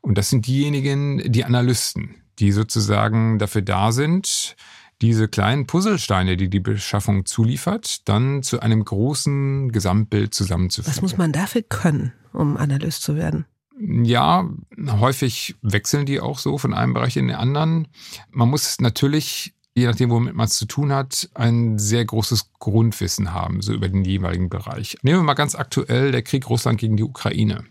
Und 0.00 0.16
das 0.16 0.30
sind 0.30 0.46
diejenigen, 0.46 1.30
die 1.30 1.44
Analysten, 1.44 2.14
die 2.38 2.52
sozusagen 2.52 3.38
dafür 3.38 3.60
da 3.60 3.92
sind, 3.92 4.56
diese 5.02 5.28
kleinen 5.28 5.66
Puzzlesteine, 5.66 6.36
die 6.36 6.48
die 6.48 6.60
Beschaffung 6.60 7.26
zuliefert, 7.26 8.08
dann 8.08 8.42
zu 8.42 8.60
einem 8.60 8.84
großen 8.84 9.72
Gesamtbild 9.72 10.32
zusammenzuführen. 10.32 10.94
Was 10.94 11.02
muss 11.02 11.18
man 11.18 11.32
dafür 11.32 11.62
können, 11.62 12.12
um 12.32 12.56
Analyst 12.56 13.02
zu 13.02 13.16
werden? 13.16 13.44
Ja, 13.78 14.48
häufig 14.86 15.56
wechseln 15.60 16.06
die 16.06 16.20
auch 16.20 16.38
so 16.38 16.56
von 16.56 16.72
einem 16.72 16.94
Bereich 16.94 17.16
in 17.16 17.26
den 17.26 17.36
anderen. 17.36 17.88
Man 18.30 18.48
muss 18.48 18.80
natürlich, 18.80 19.54
je 19.74 19.86
nachdem, 19.86 20.10
womit 20.10 20.34
man 20.34 20.46
es 20.46 20.56
zu 20.56 20.66
tun 20.66 20.92
hat, 20.92 21.28
ein 21.34 21.78
sehr 21.80 22.04
großes 22.04 22.52
Grundwissen 22.60 23.32
haben, 23.32 23.60
so 23.60 23.72
über 23.72 23.88
den 23.88 24.04
jeweiligen 24.04 24.50
Bereich. 24.50 24.98
Nehmen 25.02 25.18
wir 25.18 25.24
mal 25.24 25.34
ganz 25.34 25.56
aktuell 25.56 26.12
der 26.12 26.22
Krieg 26.22 26.48
Russland 26.48 26.78
gegen 26.78 26.96
die 26.96 27.02
Ukraine. 27.02 27.64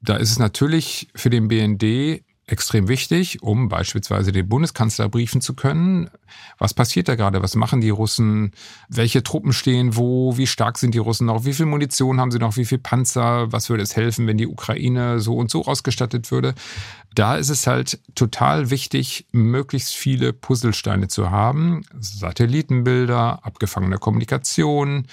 Da 0.00 0.16
ist 0.16 0.30
es 0.30 0.38
natürlich 0.38 1.08
für 1.14 1.28
den 1.28 1.48
BND 1.48 2.24
extrem 2.48 2.86
wichtig, 2.86 3.42
um 3.42 3.68
beispielsweise 3.68 4.30
den 4.30 4.48
Bundeskanzler 4.48 5.08
briefen 5.08 5.40
zu 5.40 5.54
können. 5.54 6.08
Was 6.58 6.74
passiert 6.74 7.08
da 7.08 7.16
gerade? 7.16 7.42
Was 7.42 7.56
machen 7.56 7.80
die 7.80 7.90
Russen? 7.90 8.52
Welche 8.88 9.24
Truppen 9.24 9.52
stehen 9.52 9.96
wo? 9.96 10.36
Wie 10.36 10.46
stark 10.46 10.78
sind 10.78 10.94
die 10.94 10.98
Russen 10.98 11.26
noch? 11.26 11.44
Wie 11.44 11.54
viel 11.54 11.66
Munition 11.66 12.20
haben 12.20 12.30
sie 12.30 12.38
noch? 12.38 12.56
Wie 12.56 12.64
viel 12.64 12.78
Panzer? 12.78 13.50
Was 13.52 13.68
würde 13.68 13.82
es 13.82 13.96
helfen, 13.96 14.28
wenn 14.28 14.38
die 14.38 14.46
Ukraine 14.46 15.18
so 15.18 15.36
und 15.36 15.50
so 15.50 15.64
ausgestattet 15.64 16.30
würde? 16.30 16.54
Da 17.16 17.36
ist 17.36 17.48
es 17.48 17.66
halt 17.66 17.98
total 18.14 18.70
wichtig, 18.70 19.26
möglichst 19.32 19.94
viele 19.94 20.32
Puzzlesteine 20.32 21.08
zu 21.08 21.32
haben. 21.32 21.82
Satellitenbilder, 21.98 23.44
abgefangene 23.44 23.98
Kommunikation. 23.98 25.08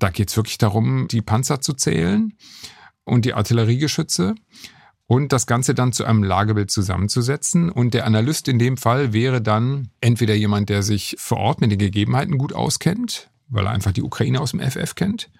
Da 0.00 0.10
geht 0.10 0.30
es 0.30 0.36
wirklich 0.36 0.58
darum, 0.58 1.06
die 1.06 1.22
Panzer 1.22 1.60
zu 1.60 1.74
zählen 1.74 2.32
und 3.04 3.24
die 3.24 3.34
Artilleriegeschütze 3.34 4.34
und 5.06 5.32
das 5.32 5.46
Ganze 5.46 5.74
dann 5.74 5.92
zu 5.92 6.04
einem 6.04 6.22
Lagebild 6.22 6.70
zusammenzusetzen. 6.70 7.70
Und 7.70 7.94
der 7.94 8.06
Analyst 8.06 8.48
in 8.48 8.58
dem 8.58 8.76
Fall 8.76 9.12
wäre 9.12 9.42
dann 9.42 9.88
entweder 10.00 10.34
jemand, 10.34 10.68
der 10.68 10.82
sich 10.82 11.16
vor 11.18 11.38
Ort 11.38 11.60
mit 11.60 11.70
den 11.70 11.78
Gegebenheiten 11.78 12.38
gut 12.38 12.52
auskennt, 12.52 13.30
weil 13.48 13.66
er 13.66 13.72
einfach 13.72 13.92
die 13.92 14.02
Ukraine 14.02 14.40
aus 14.40 14.52
dem 14.52 14.60
FF 14.60 14.94
kennt, 14.94 15.30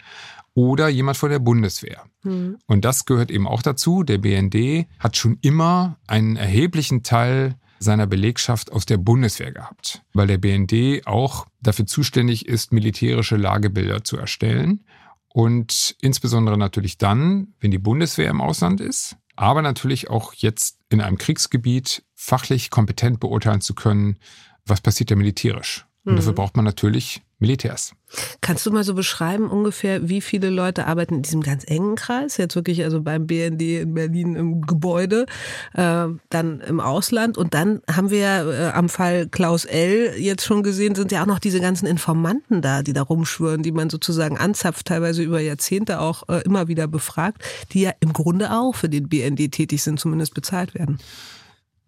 oder 0.54 0.88
jemand 0.88 1.16
von 1.16 1.30
der 1.30 1.38
Bundeswehr. 1.38 2.04
Mhm. 2.22 2.58
Und 2.66 2.84
das 2.84 3.06
gehört 3.06 3.30
eben 3.30 3.46
auch 3.46 3.62
dazu. 3.62 4.02
Der 4.02 4.18
BND 4.18 4.86
hat 4.98 5.16
schon 5.16 5.38
immer 5.40 5.98
einen 6.06 6.36
erheblichen 6.36 7.02
Teil 7.02 7.56
seiner 7.78 8.06
Belegschaft 8.06 8.72
aus 8.72 8.86
der 8.86 8.98
Bundeswehr 8.98 9.52
gehabt, 9.52 10.02
weil 10.12 10.26
der 10.26 10.38
BND 10.38 11.06
auch 11.06 11.46
dafür 11.60 11.86
zuständig 11.86 12.46
ist, 12.46 12.72
militärische 12.72 13.36
Lagebilder 13.36 14.04
zu 14.04 14.16
erstellen. 14.16 14.84
Und 15.28 15.96
insbesondere 16.00 16.58
natürlich 16.58 16.98
dann, 16.98 17.54
wenn 17.58 17.70
die 17.70 17.78
Bundeswehr 17.78 18.28
im 18.28 18.40
Ausland 18.40 18.80
ist, 18.80 19.16
aber 19.36 19.62
natürlich 19.62 20.10
auch 20.10 20.34
jetzt 20.34 20.78
in 20.88 21.00
einem 21.00 21.18
Kriegsgebiet 21.18 22.04
fachlich 22.14 22.70
kompetent 22.70 23.20
beurteilen 23.20 23.60
zu 23.60 23.74
können, 23.74 24.18
was 24.66 24.80
passiert 24.80 25.10
da 25.10 25.16
militärisch. 25.16 25.86
Und 26.04 26.12
mhm. 26.12 26.16
dafür 26.16 26.32
braucht 26.32 26.56
man 26.56 26.64
natürlich 26.64 27.22
Militärs. 27.42 27.92
Kannst 28.40 28.64
du 28.64 28.70
mal 28.70 28.84
so 28.84 28.94
beschreiben 28.94 29.50
ungefähr, 29.50 30.08
wie 30.08 30.20
viele 30.20 30.48
Leute 30.48 30.86
arbeiten 30.86 31.16
in 31.16 31.22
diesem 31.22 31.42
ganz 31.42 31.64
engen 31.66 31.96
Kreis? 31.96 32.36
Jetzt 32.36 32.54
wirklich 32.54 32.84
also 32.84 33.02
beim 33.02 33.26
BND 33.26 33.62
in 33.82 33.94
Berlin 33.94 34.36
im 34.36 34.62
Gebäude, 34.62 35.26
äh, 35.74 36.06
dann 36.30 36.60
im 36.60 36.80
Ausland 36.80 37.36
und 37.36 37.52
dann 37.52 37.82
haben 37.90 38.10
wir 38.10 38.26
äh, 38.26 38.70
am 38.72 38.88
Fall 38.88 39.28
Klaus 39.28 39.64
L. 39.64 40.14
jetzt 40.16 40.44
schon 40.44 40.62
gesehen, 40.62 40.94
sind 40.94 41.10
ja 41.12 41.22
auch 41.22 41.26
noch 41.26 41.40
diese 41.40 41.60
ganzen 41.60 41.86
Informanten 41.86 42.62
da, 42.62 42.82
die 42.82 42.92
da 42.92 43.02
rumschwören, 43.02 43.62
die 43.62 43.72
man 43.72 43.90
sozusagen 43.90 44.38
anzapft, 44.38 44.86
teilweise 44.86 45.22
über 45.22 45.40
Jahrzehnte 45.40 46.00
auch 46.00 46.28
äh, 46.28 46.42
immer 46.44 46.68
wieder 46.68 46.86
befragt, 46.86 47.42
die 47.72 47.82
ja 47.82 47.92
im 48.00 48.12
Grunde 48.12 48.52
auch 48.52 48.74
für 48.74 48.88
den 48.88 49.08
BND 49.08 49.50
tätig 49.50 49.82
sind, 49.82 49.98
zumindest 49.98 50.34
bezahlt 50.34 50.74
werden. 50.74 50.98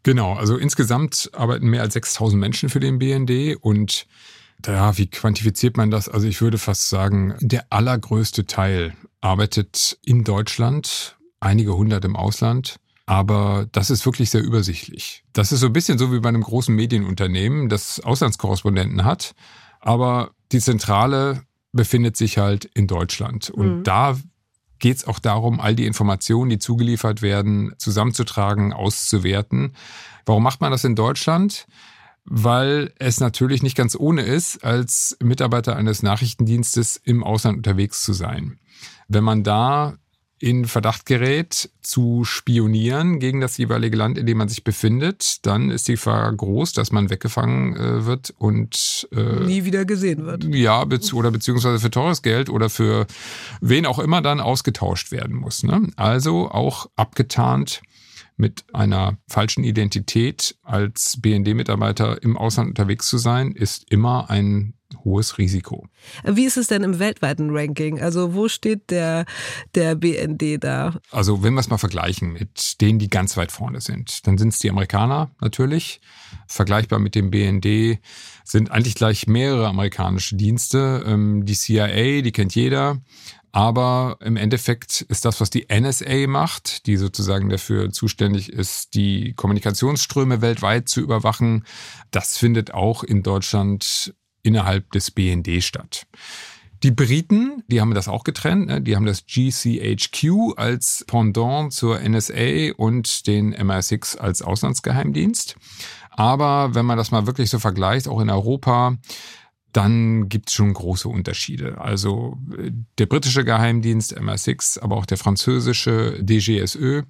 Genau, 0.04 0.34
also 0.34 0.56
insgesamt 0.56 1.30
arbeiten 1.32 1.66
mehr 1.66 1.80
als 1.80 1.94
6000 1.94 2.38
Menschen 2.38 2.68
für 2.68 2.80
den 2.80 2.99
BND 2.99 3.56
und 3.61 4.06
ja, 4.66 4.97
wie 4.99 5.06
quantifiziert 5.06 5.76
man 5.76 5.90
das? 5.90 6.09
Also 6.09 6.26
ich 6.26 6.40
würde 6.40 6.59
fast 6.59 6.88
sagen, 6.88 7.35
der 7.40 7.66
allergrößte 7.71 8.47
Teil 8.47 8.94
arbeitet 9.21 9.99
in 10.04 10.25
Deutschland, 10.25 11.16
einige 11.40 11.76
hundert 11.76 12.04
im 12.04 12.16
Ausland. 12.16 12.76
Aber 13.06 13.66
das 13.73 13.90
ist 13.90 14.06
wirklich 14.06 14.30
sehr 14.30 14.42
übersichtlich. 14.42 15.25
Das 15.35 15.52
ist 15.52 15.61
so 15.61 15.66
ein 15.66 15.73
bisschen 15.73 15.99
so 15.99 16.12
wie 16.12 16.21
bei 16.21 16.30
einem 16.30 16.42
großen 16.42 16.75
Medienunternehmen, 16.75 17.68
das 17.68 18.00
Auslandskorrespondenten 18.00 19.04
hat. 19.04 19.35
Aber 19.80 20.30
die 20.52 20.61
Zentrale 20.61 21.42
befindet 21.73 22.16
sich 22.16 22.38
halt 22.38 22.64
in 22.64 22.87
Deutschland. 22.87 23.50
Und 23.50 23.78
mhm. 23.78 23.83
da 23.85 24.16
geht 24.78 24.97
es 24.97 25.06
auch 25.06 25.18
darum, 25.18 25.61
all 25.61 25.75
die 25.75 25.87
Informationen, 25.87 26.50
die 26.50 26.59
zugeliefert 26.59 27.21
werden, 27.21 27.75
zusammenzutragen, 27.78 28.73
auszuwerten. 28.73 29.75
Warum 30.25 30.42
macht 30.42 30.61
man 30.61 30.73
das 30.73 30.85
in 30.85 30.94
Deutschland? 30.94 31.66
Weil 32.25 32.93
es 32.99 33.21
natürlich 33.21 33.62
nicht 33.62 33.76
ganz 33.76 33.97
ohne 33.97 34.23
ist, 34.23 34.64
als 34.64 35.16
Mitarbeiter 35.23 35.76
eines 35.76 36.02
Nachrichtendienstes 36.02 37.00
im 37.02 37.23
Ausland 37.23 37.59
unterwegs 37.59 38.02
zu 38.02 38.12
sein. 38.12 38.59
Wenn 39.09 39.25
man 39.25 39.43
da 39.43 39.99
in 40.38 40.66
Verdacht 40.66 41.07
gerät, 41.07 41.71
zu 41.81 42.25
spionieren 42.25 43.19
gegen 43.19 43.40
das 43.40 43.57
jeweilige 43.57 43.97
Land, 43.97 44.19
in 44.19 44.26
dem 44.26 44.37
man 44.37 44.49
sich 44.49 44.64
befindet, 44.64 45.47
dann 45.47 45.71
ist 45.71 45.88
die 45.88 45.93
Gefahr 45.93 46.31
groß, 46.35 46.73
dass 46.73 46.93
man 46.93 47.09
weggefangen 47.09 47.76
äh, 47.76 48.04
wird 48.04 48.35
und 48.37 49.09
äh, 49.12 49.45
nie 49.45 49.64
wieder 49.64 49.85
gesehen 49.85 50.26
wird. 50.26 50.45
Ja, 50.45 50.85
bezieh 50.85 51.14
oder 51.14 51.31
beziehungsweise 51.31 51.78
für 51.78 51.90
teures 51.90 52.21
Geld 52.21 52.50
oder 52.50 52.69
für 52.69 53.07
wen 53.61 53.87
auch 53.87 53.99
immer 53.99 54.21
dann 54.23 54.40
ausgetauscht 54.40 55.12
werden 55.12 55.37
muss. 55.37 55.62
Ne? 55.62 55.88
Also 55.97 56.50
auch 56.50 56.90
abgetarnt 56.97 57.81
mit 58.36 58.64
einer 58.72 59.18
falschen 59.28 59.64
Identität 59.64 60.56
als 60.62 61.20
BND-Mitarbeiter 61.20 62.22
im 62.22 62.36
Ausland 62.36 62.70
unterwegs 62.70 63.06
zu 63.08 63.18
sein, 63.18 63.52
ist 63.52 63.90
immer 63.90 64.30
ein 64.30 64.74
hohes 65.04 65.38
Risiko. 65.38 65.86
Wie 66.24 66.44
ist 66.44 66.56
es 66.56 66.68
denn 66.68 66.82
im 66.82 66.98
weltweiten 66.98 67.50
Ranking? 67.50 68.00
Also 68.00 68.34
wo 68.34 68.48
steht 68.48 68.90
der, 68.90 69.24
der 69.74 69.94
BND 69.94 70.62
da? 70.62 71.00
Also 71.10 71.42
wenn 71.42 71.54
wir 71.54 71.60
es 71.60 71.68
mal 71.68 71.78
vergleichen 71.78 72.32
mit 72.32 72.80
denen, 72.80 72.98
die 72.98 73.08
ganz 73.08 73.36
weit 73.36 73.52
vorne 73.52 73.80
sind, 73.80 74.26
dann 74.26 74.38
sind 74.38 74.48
es 74.48 74.58
die 74.58 74.70
Amerikaner 74.70 75.30
natürlich. 75.40 76.00
Vergleichbar 76.46 76.98
mit 76.98 77.14
dem 77.14 77.30
BND 77.30 77.98
sind 78.44 78.70
eigentlich 78.70 78.94
gleich 78.94 79.26
mehrere 79.26 79.68
amerikanische 79.68 80.36
Dienste. 80.36 81.02
Ähm, 81.06 81.44
die 81.44 81.54
CIA, 81.54 82.22
die 82.22 82.32
kennt 82.32 82.54
jeder. 82.54 83.00
Aber 83.54 84.16
im 84.20 84.37
Endeffekt 84.37 85.02
ist 85.02 85.25
das, 85.25 85.40
was 85.40 85.49
die 85.49 85.68
NSA 85.73 86.26
macht, 86.26 86.88
die 86.88 86.96
sozusagen 86.96 87.50
dafür 87.50 87.92
zuständig 87.92 88.52
ist, 88.52 88.94
die 88.94 89.32
Kommunikationsströme 89.34 90.42
weltweit 90.42 90.88
zu 90.88 91.00
überwachen, 91.00 91.64
das 92.11 92.37
findet 92.37 92.75
auch 92.75 93.04
in 93.04 93.23
Deutschland 93.23 94.12
innerhalb 94.42 94.90
des 94.90 95.12
BND 95.12 95.62
statt. 95.62 96.08
Die 96.82 96.90
Briten, 96.90 97.62
die 97.68 97.80
haben 97.80 97.94
das 97.94 98.08
auch 98.08 98.25
getrennt, 98.25 98.66
ne? 98.66 98.80
die 98.82 98.96
haben 98.96 99.06
das 99.06 99.25
GCHQ 99.25 100.56
als 100.56 101.04
Pendant 101.06 101.73
zur 101.73 102.00
NSA 102.00 102.73
und 102.76 103.28
den 103.28 103.54
MI6 103.54 104.18
als 104.18 104.42
Auslandsgeheimdienst. 104.42 105.54
Aber 106.11 106.75
wenn 106.75 106.87
man 106.87 106.99
das 106.99 107.12
mal 107.12 107.28
wirklich 107.28 107.50
so 107.50 107.61
vergleicht, 107.61 108.08
auch 108.08 108.20
in 108.20 108.30
Europa, 108.30 108.96
dann 109.75 110.28
gibt 110.28 110.49
es 110.49 110.54
schon 110.54 110.73
große 110.73 111.09
Unterschiede. 111.09 111.78
Also 111.78 112.38
äh, 112.57 112.71
der 112.99 113.07
britische 113.07 113.45
Geheimdienst 113.45 114.16
MI6, 114.16 114.81
aber 114.81 114.97
auch 114.97 115.04
der 115.04 115.19
französische 115.19 116.23
DGSÖ, 116.23 117.02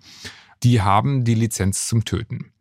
die 0.63 0.81
haben 0.81 1.25
die 1.25 1.35
Lizenz 1.35 1.87
zum 1.87 2.05
Töten. 2.05 2.53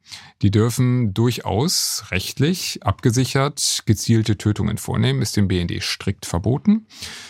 Die 0.44 0.52
dürfen 0.52 1.14
durchaus 1.14 2.04
rechtlich 2.12 2.82
abgesichert 2.84 3.84
gezielte 3.86 4.38
Tötungen 4.38 4.78
vornehmen, 4.78 5.22
ist 5.22 5.38
dem 5.38 5.48
BND 5.48 5.82
strikt 5.82 6.26
verboten. 6.26 6.86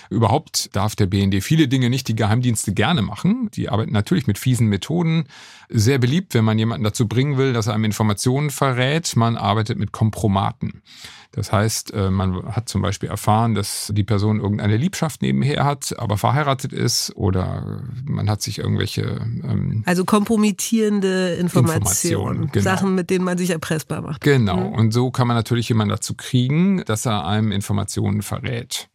Überhaupt 0.09 0.75
darf 0.75 0.95
der 0.95 1.05
BND 1.05 1.43
viele 1.43 1.67
Dinge 1.67 1.91
nicht, 1.91 2.07
die 2.07 2.15
Geheimdienste 2.15 2.73
gerne 2.73 3.03
machen. 3.03 3.51
Die 3.53 3.69
arbeiten 3.69 3.93
natürlich 3.93 4.25
mit 4.25 4.39
fiesen 4.39 4.67
Methoden. 4.67 5.25
Sehr 5.69 5.99
beliebt, 5.99 6.33
wenn 6.33 6.43
man 6.43 6.57
jemanden 6.57 6.83
dazu 6.83 7.07
bringen 7.07 7.37
will, 7.37 7.53
dass 7.53 7.67
er 7.67 7.75
einem 7.75 7.85
Informationen 7.85 8.49
verrät. 8.49 9.15
Man 9.15 9.37
arbeitet 9.37 9.77
mit 9.77 9.91
Kompromaten. 9.91 10.81
Das 11.33 11.51
heißt, 11.51 11.93
äh, 11.93 12.11
man 12.11 12.45
hat 12.45 12.69
zum 12.69 12.83
Beispiel 12.83 13.09
erfahren, 13.09 13.55
dass 13.55 13.91
die 13.91 14.03
Person 14.03 14.39
irgendeine 14.39 14.77
Liebschaft 14.77 15.23
nebenher 15.23 15.65
hat, 15.65 15.95
aber 15.97 16.17
verheiratet 16.17 16.73
ist 16.73 17.11
oder 17.15 17.81
man 18.05 18.29
hat 18.29 18.43
sich 18.43 18.59
irgendwelche... 18.59 19.01
Ähm, 19.01 19.81
also 19.87 20.05
kompromittierende 20.05 21.33
Informationen, 21.33 21.73
Informationen 21.73 22.51
genau. 22.51 22.63
Sachen, 22.63 22.93
mit 22.93 23.02
denen 23.09 23.25
man 23.25 23.37
sich 23.37 23.49
erpressbar 23.49 24.01
macht. 24.01 24.21
Genau, 24.21 24.69
mhm. 24.69 24.73
und 24.73 24.91
so 24.93 25.11
kann 25.11 25.27
man 25.27 25.37
natürlich 25.37 25.69
jemanden 25.69 25.91
dazu 25.91 26.15
kriegen, 26.15 26.83
dass 26.85 27.05
er 27.05 27.25
einem 27.25 27.51
Informationen 27.51 28.21
verrät. 28.21 28.89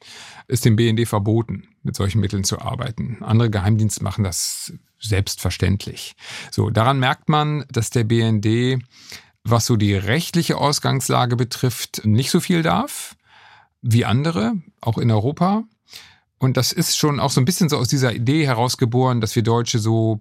Ist 0.47 0.65
dem 0.65 0.77
BND 0.77 1.07
verboten, 1.07 1.69
mit 1.83 1.97
solchen 1.97 2.21
Mitteln 2.21 2.45
zu 2.45 2.61
arbeiten. 2.61 3.19
Andere 3.21 3.50
Geheimdienste 3.50 4.03
machen 4.03 4.25
das 4.25 4.73
selbstverständlich. 4.99 6.17
So, 6.50 6.71
daran 6.71 6.99
merkt 6.99 7.29
man, 7.29 7.65
dass 7.71 7.91
der 7.91 8.05
BND 8.05 8.83
was 9.50 9.67
so 9.67 9.77
die 9.77 9.95
rechtliche 9.95 10.57
Ausgangslage 10.57 11.37
betrifft, 11.37 12.05
nicht 12.05 12.31
so 12.31 12.41
viel 12.41 12.62
darf 12.62 13.17
wie 13.81 14.05
andere, 14.05 14.55
auch 14.81 14.99
in 14.99 15.11
Europa. 15.11 15.65
Und 16.38 16.57
das 16.57 16.73
ist 16.73 16.97
schon 16.97 17.21
auch 17.21 17.31
so 17.31 17.41
ein 17.41 17.45
bisschen 17.45 17.69
so 17.69 17.79
aus 17.79 17.88
dieser 17.88 18.12
Idee 18.12 18.47
herausgeboren, 18.47 19.21
dass 19.21 19.35
wir 19.37 19.43
Deutsche 19.43 19.79
so 19.79 20.21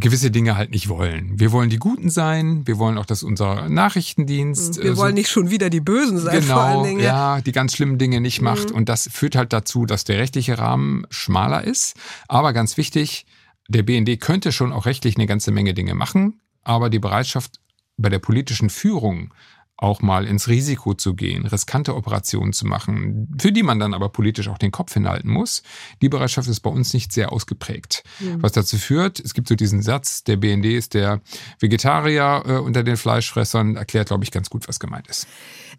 gewisse 0.00 0.30
Dinge 0.30 0.56
halt 0.56 0.70
nicht 0.70 0.88
wollen. 0.88 1.38
Wir 1.38 1.52
wollen 1.52 1.70
die 1.70 1.78
Guten 1.78 2.10
sein, 2.10 2.66
wir 2.66 2.78
wollen 2.78 2.98
auch, 2.98 3.06
dass 3.06 3.22
unser 3.22 3.68
Nachrichtendienst. 3.68 4.82
Wir 4.82 4.92
äh, 4.92 4.96
wollen 4.96 5.14
nicht 5.14 5.30
schon 5.30 5.50
wieder 5.50 5.70
die 5.70 5.80
Bösen 5.80 6.18
sein, 6.18 6.40
genau, 6.40 6.54
vor 6.54 6.62
allen 6.62 6.84
Dingen. 6.84 7.00
Ja, 7.00 7.40
die 7.40 7.52
ganz 7.52 7.74
schlimmen 7.74 7.98
Dinge 7.98 8.20
nicht 8.20 8.40
macht. 8.40 8.70
Mhm. 8.70 8.76
Und 8.76 8.88
das 8.88 9.08
führt 9.10 9.36
halt 9.36 9.52
dazu, 9.52 9.86
dass 9.86 10.04
der 10.04 10.18
rechtliche 10.18 10.58
Rahmen 10.58 11.06
schmaler 11.10 11.64
ist. 11.64 11.96
Aber 12.28 12.52
ganz 12.52 12.76
wichtig, 12.76 13.26
der 13.68 13.82
BND 13.82 14.20
könnte 14.20 14.52
schon 14.52 14.72
auch 14.72 14.86
rechtlich 14.86 15.16
eine 15.16 15.26
ganze 15.26 15.50
Menge 15.50 15.74
Dinge 15.74 15.94
machen, 15.94 16.40
aber 16.62 16.90
die 16.90 16.98
Bereitschaft 16.98 17.60
bei 17.96 18.08
der 18.08 18.18
politischen 18.18 18.70
Führung 18.70 19.32
auch 19.78 20.02
mal 20.02 20.26
ins 20.26 20.48
Risiko 20.48 20.92
zu 20.92 21.14
gehen, 21.14 21.46
riskante 21.46 21.94
Operationen 21.94 22.52
zu 22.52 22.66
machen, 22.66 23.28
für 23.40 23.52
die 23.52 23.62
man 23.62 23.78
dann 23.78 23.94
aber 23.94 24.08
politisch 24.08 24.48
auch 24.48 24.58
den 24.58 24.72
Kopf 24.72 24.92
hinhalten 24.92 25.30
muss. 25.30 25.62
Die 26.02 26.08
Bereitschaft 26.08 26.48
ist 26.48 26.60
bei 26.60 26.70
uns 26.70 26.92
nicht 26.92 27.12
sehr 27.12 27.32
ausgeprägt. 27.32 28.02
Mhm. 28.18 28.42
Was 28.42 28.52
dazu 28.52 28.76
führt, 28.76 29.20
es 29.20 29.34
gibt 29.34 29.46
so 29.46 29.54
diesen 29.54 29.80
Satz, 29.80 30.24
der 30.24 30.36
BND 30.36 30.66
ist 30.66 30.94
der 30.94 31.20
Vegetarier 31.60 32.42
äh, 32.44 32.52
unter 32.54 32.82
den 32.82 32.96
Fleischfressern, 32.96 33.76
erklärt, 33.76 34.08
glaube 34.08 34.24
ich, 34.24 34.32
ganz 34.32 34.50
gut, 34.50 34.66
was 34.66 34.80
gemeint 34.80 35.06
ist. 35.06 35.28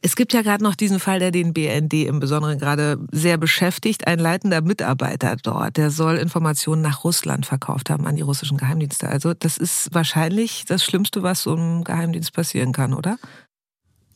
Es 0.01 0.15
gibt 0.15 0.31
ja 0.31 0.43
gerade 0.43 0.63
noch 0.63 0.75
diesen 0.75 1.01
Fall, 1.01 1.19
der 1.19 1.31
den 1.31 1.51
BND 1.51 1.93
im 2.05 2.21
Besonderen 2.21 2.57
gerade 2.57 3.05
sehr 3.11 3.37
beschäftigt. 3.37 4.07
Ein 4.07 4.19
leitender 4.19 4.61
Mitarbeiter 4.61 5.35
dort, 5.35 5.75
der 5.75 5.91
soll 5.91 6.15
Informationen 6.15 6.81
nach 6.81 7.03
Russland 7.03 7.45
verkauft 7.45 7.89
haben 7.89 8.07
an 8.07 8.15
die 8.15 8.21
russischen 8.21 8.57
Geheimdienste. 8.57 9.09
Also 9.09 9.33
das 9.33 9.57
ist 9.57 9.93
wahrscheinlich 9.93 10.63
das 10.65 10.85
Schlimmste, 10.85 11.21
was 11.21 11.43
so 11.43 11.53
einem 11.53 11.83
Geheimdienst 11.83 12.31
passieren 12.31 12.71
kann, 12.71 12.93
oder? 12.93 13.17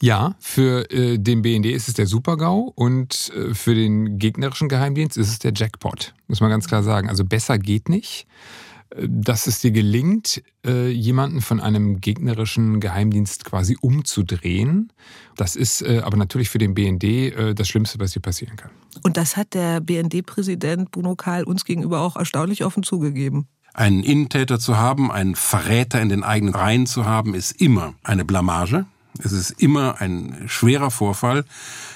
Ja, 0.02 0.36
für 0.40 0.92
äh, 0.92 1.18
den 1.18 1.42
BND 1.42 1.68
ist 1.68 1.88
es 1.88 1.94
der 1.94 2.08
Supergau 2.08 2.72
und 2.76 3.32
äh, 3.36 3.54
für 3.54 3.74
den 3.74 4.18
gegnerischen 4.18 4.68
Geheimdienst 4.68 5.18
ist 5.18 5.30
es 5.30 5.40
der 5.40 5.54
Jackpot, 5.56 6.14
muss 6.28 6.42
man 6.42 6.50
ganz 6.50 6.68
klar 6.68 6.84
sagen. 6.84 7.10
Also 7.10 7.24
besser 7.24 7.58
geht 7.58 7.90
nicht. 7.90 8.28
Äh, 8.94 9.08
dass 9.10 9.48
es 9.48 9.60
dir 9.60 9.72
gelingt, 9.72 10.44
äh, 10.66 10.90
jemanden 10.90 11.42
von 11.42 11.60
einem 11.60 12.02
gegnerischen 12.02 12.80
Geheimdienst 12.80 13.46
quasi 13.46 13.78
umzudrehen. 13.82 14.92
Das 15.36 15.56
ist 15.56 15.82
äh, 15.82 16.02
aber 16.04 16.18
natürlich 16.18 16.50
für 16.50 16.58
den 16.58 16.74
BND 16.74 17.58
das 17.58 17.68
Schlimmste, 17.68 18.00
was 18.00 18.12
dir 18.12 18.20
passieren 18.20 18.56
kann. 18.56 18.72
Und 19.02 19.18
das 19.18 19.38
hat 19.38 19.54
der 19.54 19.82
BND-Präsident 19.82 20.92
Bruno 20.92 21.16
Kahl 21.16 21.44
uns 21.44 21.66
gegenüber 21.66 22.02
auch 22.02 22.16
erstaunlich 22.16 22.64
offen 22.64 22.84
zugegeben. 22.84 23.48
Einen 23.74 24.04
Innentäter 24.04 24.60
zu 24.60 24.78
haben, 24.78 25.12
einen 25.12 25.36
Verräter 25.36 26.00
in 26.00 26.10
den 26.10 26.24
eigenen 26.24 26.54
Reihen 26.54 26.86
zu 26.86 27.06
haben, 27.06 27.34
ist 27.34 27.60
immer 27.60 27.96
eine 28.04 28.24
Blamage. 28.24 28.86
Es 29.20 29.32
ist 29.32 29.52
immer 29.52 30.02
ein 30.02 30.44
schwerer 30.48 30.92
Vorfall. 30.92 31.46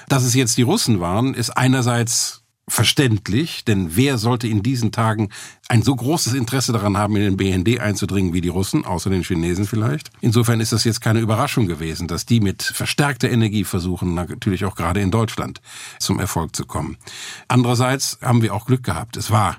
Dass 0.08 0.24
es 0.24 0.34
jetzt 0.34 0.58
die 0.58 0.62
Russen 0.62 1.00
waren, 1.00 1.34
ist 1.34 1.50
einerseits 1.50 2.42
verständlich, 2.68 3.64
denn 3.64 3.96
wer 3.96 4.18
sollte 4.18 4.46
in 4.46 4.62
diesen 4.62 4.92
Tagen 4.92 5.30
ein 5.68 5.82
so 5.82 5.96
großes 5.96 6.34
Interesse 6.34 6.72
daran 6.72 6.96
haben, 6.96 7.16
in 7.16 7.22
den 7.22 7.36
BND 7.36 7.80
einzudringen 7.80 8.34
wie 8.34 8.40
die 8.40 8.48
Russen, 8.48 8.84
außer 8.84 9.10
den 9.10 9.22
Chinesen 9.22 9.66
vielleicht? 9.66 10.10
Insofern 10.20 10.60
ist 10.60 10.72
das 10.72 10.84
jetzt 10.84 11.00
keine 11.00 11.20
Überraschung 11.20 11.66
gewesen, 11.66 12.08
dass 12.08 12.26
die 12.26 12.40
mit 12.40 12.62
verstärkter 12.62 13.30
Energie 13.30 13.64
versuchen, 13.64 14.14
natürlich 14.14 14.64
auch 14.64 14.76
gerade 14.76 15.00
in 15.00 15.10
Deutschland 15.10 15.60
zum 15.98 16.20
Erfolg 16.20 16.54
zu 16.54 16.66
kommen. 16.66 16.98
Andererseits 17.48 18.18
haben 18.22 18.42
wir 18.42 18.54
auch 18.54 18.66
Glück 18.66 18.82
gehabt. 18.82 19.16
Es 19.16 19.30
war 19.30 19.56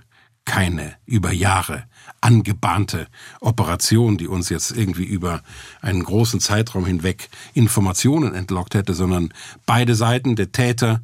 keine 0.50 0.96
über 1.06 1.32
Jahre 1.32 1.84
angebahnte 2.22 3.06
Operation, 3.40 4.18
die 4.18 4.28
uns 4.28 4.50
jetzt 4.50 4.72
irgendwie 4.72 5.04
über 5.04 5.44
einen 5.80 6.04
großen 6.04 6.40
Zeitraum 6.40 6.88
hinweg 6.88 7.30
Informationen 7.54 8.34
entlockt 8.34 8.74
hätte, 8.74 8.96
sondern 8.96 9.32
beide 9.68 9.94
Seiten, 9.94 10.36
der 10.36 10.52
Täter 10.52 11.02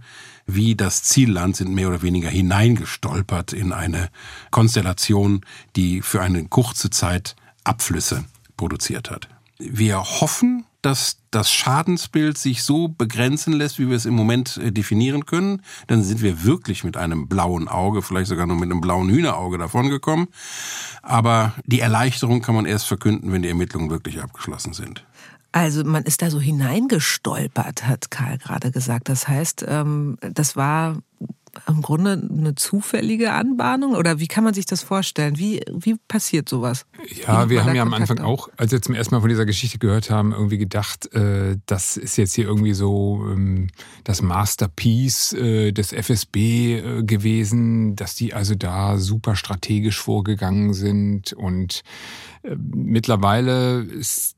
wie 0.48 0.74
das 0.76 1.04
Zielland, 1.04 1.56
sind 1.56 1.72
mehr 1.76 1.90
oder 1.90 2.02
weniger 2.02 2.30
hineingestolpert 2.30 3.54
in 3.54 3.72
eine 3.72 4.10
Konstellation, 4.50 5.42
die 5.76 6.02
für 6.02 6.24
eine 6.24 6.46
kurze 6.48 6.90
Zeit 6.90 7.36
Abflüsse 7.64 8.26
produziert 8.58 9.12
hat. 9.12 9.30
Wir 9.60 10.00
hoffen, 10.00 10.66
dass 10.86 11.18
das 11.32 11.52
Schadensbild 11.52 12.38
sich 12.38 12.64
so 12.64 12.88
begrenzen 12.88 13.54
lässt, 13.54 13.80
wie 13.80 13.90
wir 13.90 13.98
es 13.98 14.06
im 14.06 14.14
Moment 14.14 14.58
äh, 14.58 14.72
definieren 14.72 15.26
können. 15.26 15.64
Dann 15.88 16.04
sind 16.04 16.22
wir 16.22 16.44
wirklich 16.44 16.84
mit 16.84 16.96
einem 16.96 17.28
blauen 17.28 17.68
Auge, 17.68 18.04
vielleicht 18.04 18.30
sogar 18.30 18.46
nur 18.46 18.56
mit 18.56 18.72
einem 18.72 18.82
blauen 18.82 19.10
Hühnerauge 19.10 19.58
davongekommen. 19.58 20.28
Aber 21.02 21.54
die 21.66 21.80
Erleichterung 21.80 22.42
kann 22.42 22.56
man 22.56 22.66
erst 22.66 22.86
verkünden, 22.86 23.32
wenn 23.32 23.42
die 23.42 23.50
Ermittlungen 23.50 23.90
wirklich 23.90 24.22
abgeschlossen 24.22 24.74
sind. 24.74 25.04
Also 25.52 25.84
man 25.84 26.04
ist 26.04 26.22
da 26.22 26.30
so 26.30 26.40
hineingestolpert, 26.40 27.88
hat 27.88 28.12
Karl 28.12 28.38
gerade 28.38 28.72
gesagt. 28.72 29.10
Das 29.10 29.28
heißt, 29.28 29.66
ähm, 29.68 30.18
das 30.22 30.56
war 30.56 30.98
im 31.68 31.82
Grunde 31.82 32.12
eine 32.30 32.56
zufällige 32.56 33.34
Anbahnung 33.34 33.96
oder 33.96 34.20
wie 34.20 34.28
kann 34.28 34.44
man 34.44 34.54
sich 34.54 34.66
das 34.66 34.84
vorstellen? 34.84 35.38
Wie, 35.38 35.62
wie 35.72 35.96
passiert 36.08 36.50
sowas? 36.50 36.86
Ja, 37.26 37.50
wir 37.50 37.64
haben 37.64 37.76
ja 37.76 37.82
am 37.82 37.94
Anfang 37.94 38.20
auch, 38.20 38.50
als 38.58 38.72
wir 38.72 38.82
zum 38.82 38.96
ersten 38.96 39.16
Mal 39.16 39.22
von 39.22 39.30
dieser 39.30 39.46
Geschichte 39.46 39.78
gehört 39.78 40.10
haben, 40.10 40.32
irgendwie 40.32 40.58
gedacht, 40.58 41.14
äh, 41.14 41.58
das 41.66 41.98
ist 41.98 42.18
jetzt 42.18 42.34
hier 42.34 42.46
irgendwie 42.46 42.74
so 42.74 43.26
ähm, 43.30 43.68
das 44.04 44.22
Masterpiece 44.22 45.34
äh, 45.34 45.72
des 45.72 45.94
FSB 45.94 46.78
äh, 46.78 47.04
gewesen, 47.04 47.96
dass 47.96 48.16
die 48.16 48.34
also 48.34 48.56
da 48.56 48.98
super 48.98 49.36
strategisch 49.36 50.00
vorgegangen 50.00 50.74
sind 50.74 51.34
und 51.34 51.84
äh, 52.44 52.56
mittlerweile 52.58 53.82
ist 53.82 54.36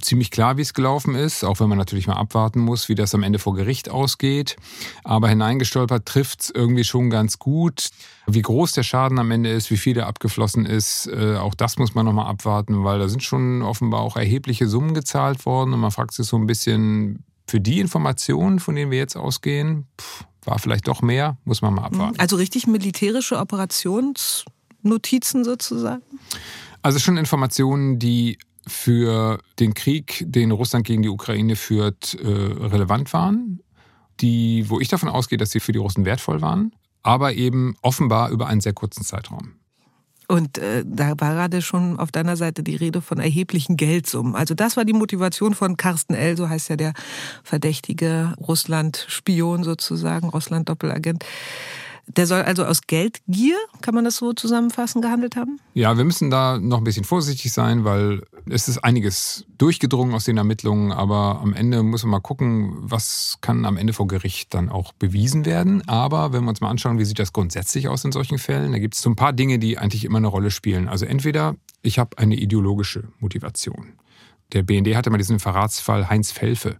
ziemlich 0.00 0.30
klar, 0.30 0.56
wie 0.56 0.62
es 0.62 0.74
gelaufen 0.74 1.14
ist, 1.14 1.44
auch 1.44 1.60
wenn 1.60 1.68
man 1.68 1.78
natürlich 1.78 2.06
mal 2.06 2.14
abwarten 2.14 2.60
muss, 2.60 2.88
wie 2.88 2.94
das 2.94 3.14
am 3.14 3.22
Ende 3.22 3.38
vor 3.38 3.54
Gericht 3.54 3.88
ausgeht. 3.88 4.56
Aber 5.04 5.28
hineingestolpert 5.28 6.06
trifft 6.06 6.42
es 6.42 6.50
irgendwie 6.50 6.84
schon 6.84 7.10
ganz 7.10 7.38
gut. 7.38 7.90
Wie 8.26 8.42
groß 8.42 8.72
der 8.72 8.82
Schaden 8.82 9.18
am 9.18 9.30
Ende 9.30 9.50
ist, 9.50 9.70
wie 9.70 9.76
viel 9.76 9.94
der 9.94 10.06
abgeflossen 10.06 10.66
ist, 10.66 11.06
äh, 11.06 11.36
auch 11.36 11.54
das 11.54 11.78
muss 11.78 11.94
man 11.94 12.06
nochmal 12.06 12.26
abwarten, 12.26 12.84
weil 12.84 12.98
da 12.98 13.08
sind 13.08 13.22
schon 13.22 13.62
offenbar 13.62 14.00
auch 14.00 14.16
erhebliche 14.16 14.68
Summen 14.68 14.94
gezahlt 14.94 15.46
worden 15.46 15.72
und 15.72 15.80
man 15.80 15.90
fragt 15.90 16.14
sich 16.14 16.26
so 16.26 16.36
ein 16.36 16.46
bisschen, 16.46 17.24
für 17.48 17.60
die 17.60 17.80
Informationen, 17.80 18.58
von 18.58 18.74
denen 18.74 18.90
wir 18.90 18.98
jetzt 18.98 19.16
ausgehen, 19.16 19.86
pff, 20.00 20.24
war 20.44 20.58
vielleicht 20.58 20.88
doch 20.88 21.02
mehr, 21.02 21.36
muss 21.44 21.62
man 21.62 21.74
mal 21.74 21.84
abwarten. 21.84 22.18
Also 22.18 22.36
richtig 22.36 22.66
militärische 22.66 23.38
Operationsnotizen 23.38 25.44
sozusagen? 25.44 26.02
Also 26.82 26.98
schon 26.98 27.16
Informationen, 27.16 27.98
die 27.98 28.38
für 28.66 29.38
den 29.58 29.74
Krieg, 29.74 30.24
den 30.26 30.50
Russland 30.50 30.86
gegen 30.86 31.02
die 31.02 31.08
Ukraine 31.08 31.56
führt, 31.56 32.14
äh, 32.14 32.26
relevant 32.26 33.12
waren, 33.12 33.60
die, 34.20 34.64
wo 34.68 34.80
ich 34.80 34.88
davon 34.88 35.08
ausgehe, 35.08 35.38
dass 35.38 35.50
sie 35.50 35.60
für 35.60 35.72
die 35.72 35.78
Russen 35.78 36.04
wertvoll 36.04 36.40
waren, 36.40 36.72
aber 37.02 37.34
eben 37.34 37.76
offenbar 37.82 38.30
über 38.30 38.46
einen 38.46 38.60
sehr 38.60 38.72
kurzen 38.72 39.04
Zeitraum. 39.04 39.52
Und 40.28 40.58
äh, 40.58 40.84
da 40.84 41.10
war 41.18 41.34
gerade 41.34 41.62
schon 41.62 42.00
auf 42.00 42.10
deiner 42.10 42.36
Seite 42.36 42.64
die 42.64 42.74
Rede 42.74 43.00
von 43.00 43.20
erheblichen 43.20 43.76
Geldsummen. 43.76 44.34
Also 44.34 44.54
das 44.54 44.76
war 44.76 44.84
die 44.84 44.92
Motivation 44.92 45.54
von 45.54 45.76
Carsten 45.76 46.14
L., 46.14 46.36
so 46.36 46.48
heißt 46.48 46.68
ja 46.68 46.76
der 46.76 46.94
verdächtige 47.44 48.34
Russland-Spion 48.40 49.62
sozusagen, 49.62 50.28
Russland-Doppelagent. 50.28 51.24
Der 52.08 52.26
soll 52.26 52.42
also 52.42 52.64
aus 52.64 52.82
Geldgier, 52.82 53.56
kann 53.80 53.94
man 53.94 54.04
das 54.04 54.16
so 54.16 54.32
zusammenfassen, 54.32 55.02
gehandelt 55.02 55.34
haben? 55.34 55.58
Ja, 55.74 55.96
wir 55.96 56.04
müssen 56.04 56.30
da 56.30 56.58
noch 56.58 56.78
ein 56.78 56.84
bisschen 56.84 57.04
vorsichtig 57.04 57.52
sein, 57.52 57.84
weil 57.84 58.22
es 58.48 58.68
ist 58.68 58.78
einiges 58.78 59.44
durchgedrungen 59.58 60.14
aus 60.14 60.24
den 60.24 60.36
Ermittlungen, 60.36 60.92
aber 60.92 61.40
am 61.42 61.52
Ende 61.52 61.82
muss 61.82 62.04
man 62.04 62.12
mal 62.12 62.20
gucken, 62.20 62.76
was 62.78 63.38
kann 63.40 63.64
am 63.64 63.76
Ende 63.76 63.92
vor 63.92 64.06
Gericht 64.06 64.54
dann 64.54 64.68
auch 64.68 64.92
bewiesen 64.92 65.44
werden. 65.44 65.86
Aber 65.88 66.32
wenn 66.32 66.44
wir 66.44 66.50
uns 66.50 66.60
mal 66.60 66.70
anschauen, 66.70 66.98
wie 66.98 67.04
sieht 67.04 67.18
das 67.18 67.32
grundsätzlich 67.32 67.88
aus 67.88 68.04
in 68.04 68.12
solchen 68.12 68.38
Fällen, 68.38 68.70
da 68.70 68.78
gibt 68.78 68.94
es 68.94 69.02
so 69.02 69.10
ein 69.10 69.16
paar 69.16 69.32
Dinge, 69.32 69.58
die 69.58 69.76
eigentlich 69.76 70.04
immer 70.04 70.18
eine 70.18 70.28
Rolle 70.28 70.52
spielen. 70.52 70.88
Also 70.88 71.06
entweder 71.06 71.56
ich 71.82 71.98
habe 71.98 72.18
eine 72.18 72.36
ideologische 72.36 73.08
Motivation. 73.18 73.94
Der 74.52 74.62
BND 74.62 74.94
hatte 74.94 75.10
mal 75.10 75.18
diesen 75.18 75.40
Verratsfall 75.40 76.08
Heinz 76.08 76.30
Felfe. 76.30 76.76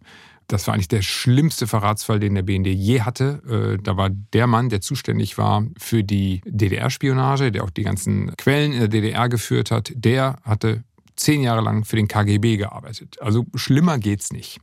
Das 0.48 0.66
war 0.66 0.74
eigentlich 0.74 0.88
der 0.88 1.02
schlimmste 1.02 1.66
Verratsfall, 1.66 2.20
den 2.20 2.35
der 2.35 2.42
BND 2.42 2.68
je 2.68 3.02
hatte. 3.02 3.76
Äh, 3.78 3.82
da 3.82 3.96
war 3.96 4.11
der 4.11 4.46
Mann, 4.46 4.68
der 4.68 4.80
zuständig 4.80 5.38
war 5.38 5.64
für 5.78 6.04
die 6.04 6.40
DDR-Spionage, 6.44 7.50
der 7.50 7.64
auch 7.64 7.70
die 7.70 7.82
ganzen 7.82 8.37
Quellen 8.37 8.72
in 8.72 8.78
der 8.78 8.88
DDR 8.88 9.28
geführt 9.28 9.70
hat, 9.70 9.92
der 9.94 10.38
hatte 10.42 10.85
zehn 11.16 11.42
Jahre 11.42 11.62
lang 11.62 11.85
für 11.85 11.96
den 11.96 12.09
KGB 12.09 12.59
gearbeitet. 12.59 13.20
Also 13.20 13.46
schlimmer 13.54 13.98
geht's 13.98 14.32
nicht. 14.32 14.61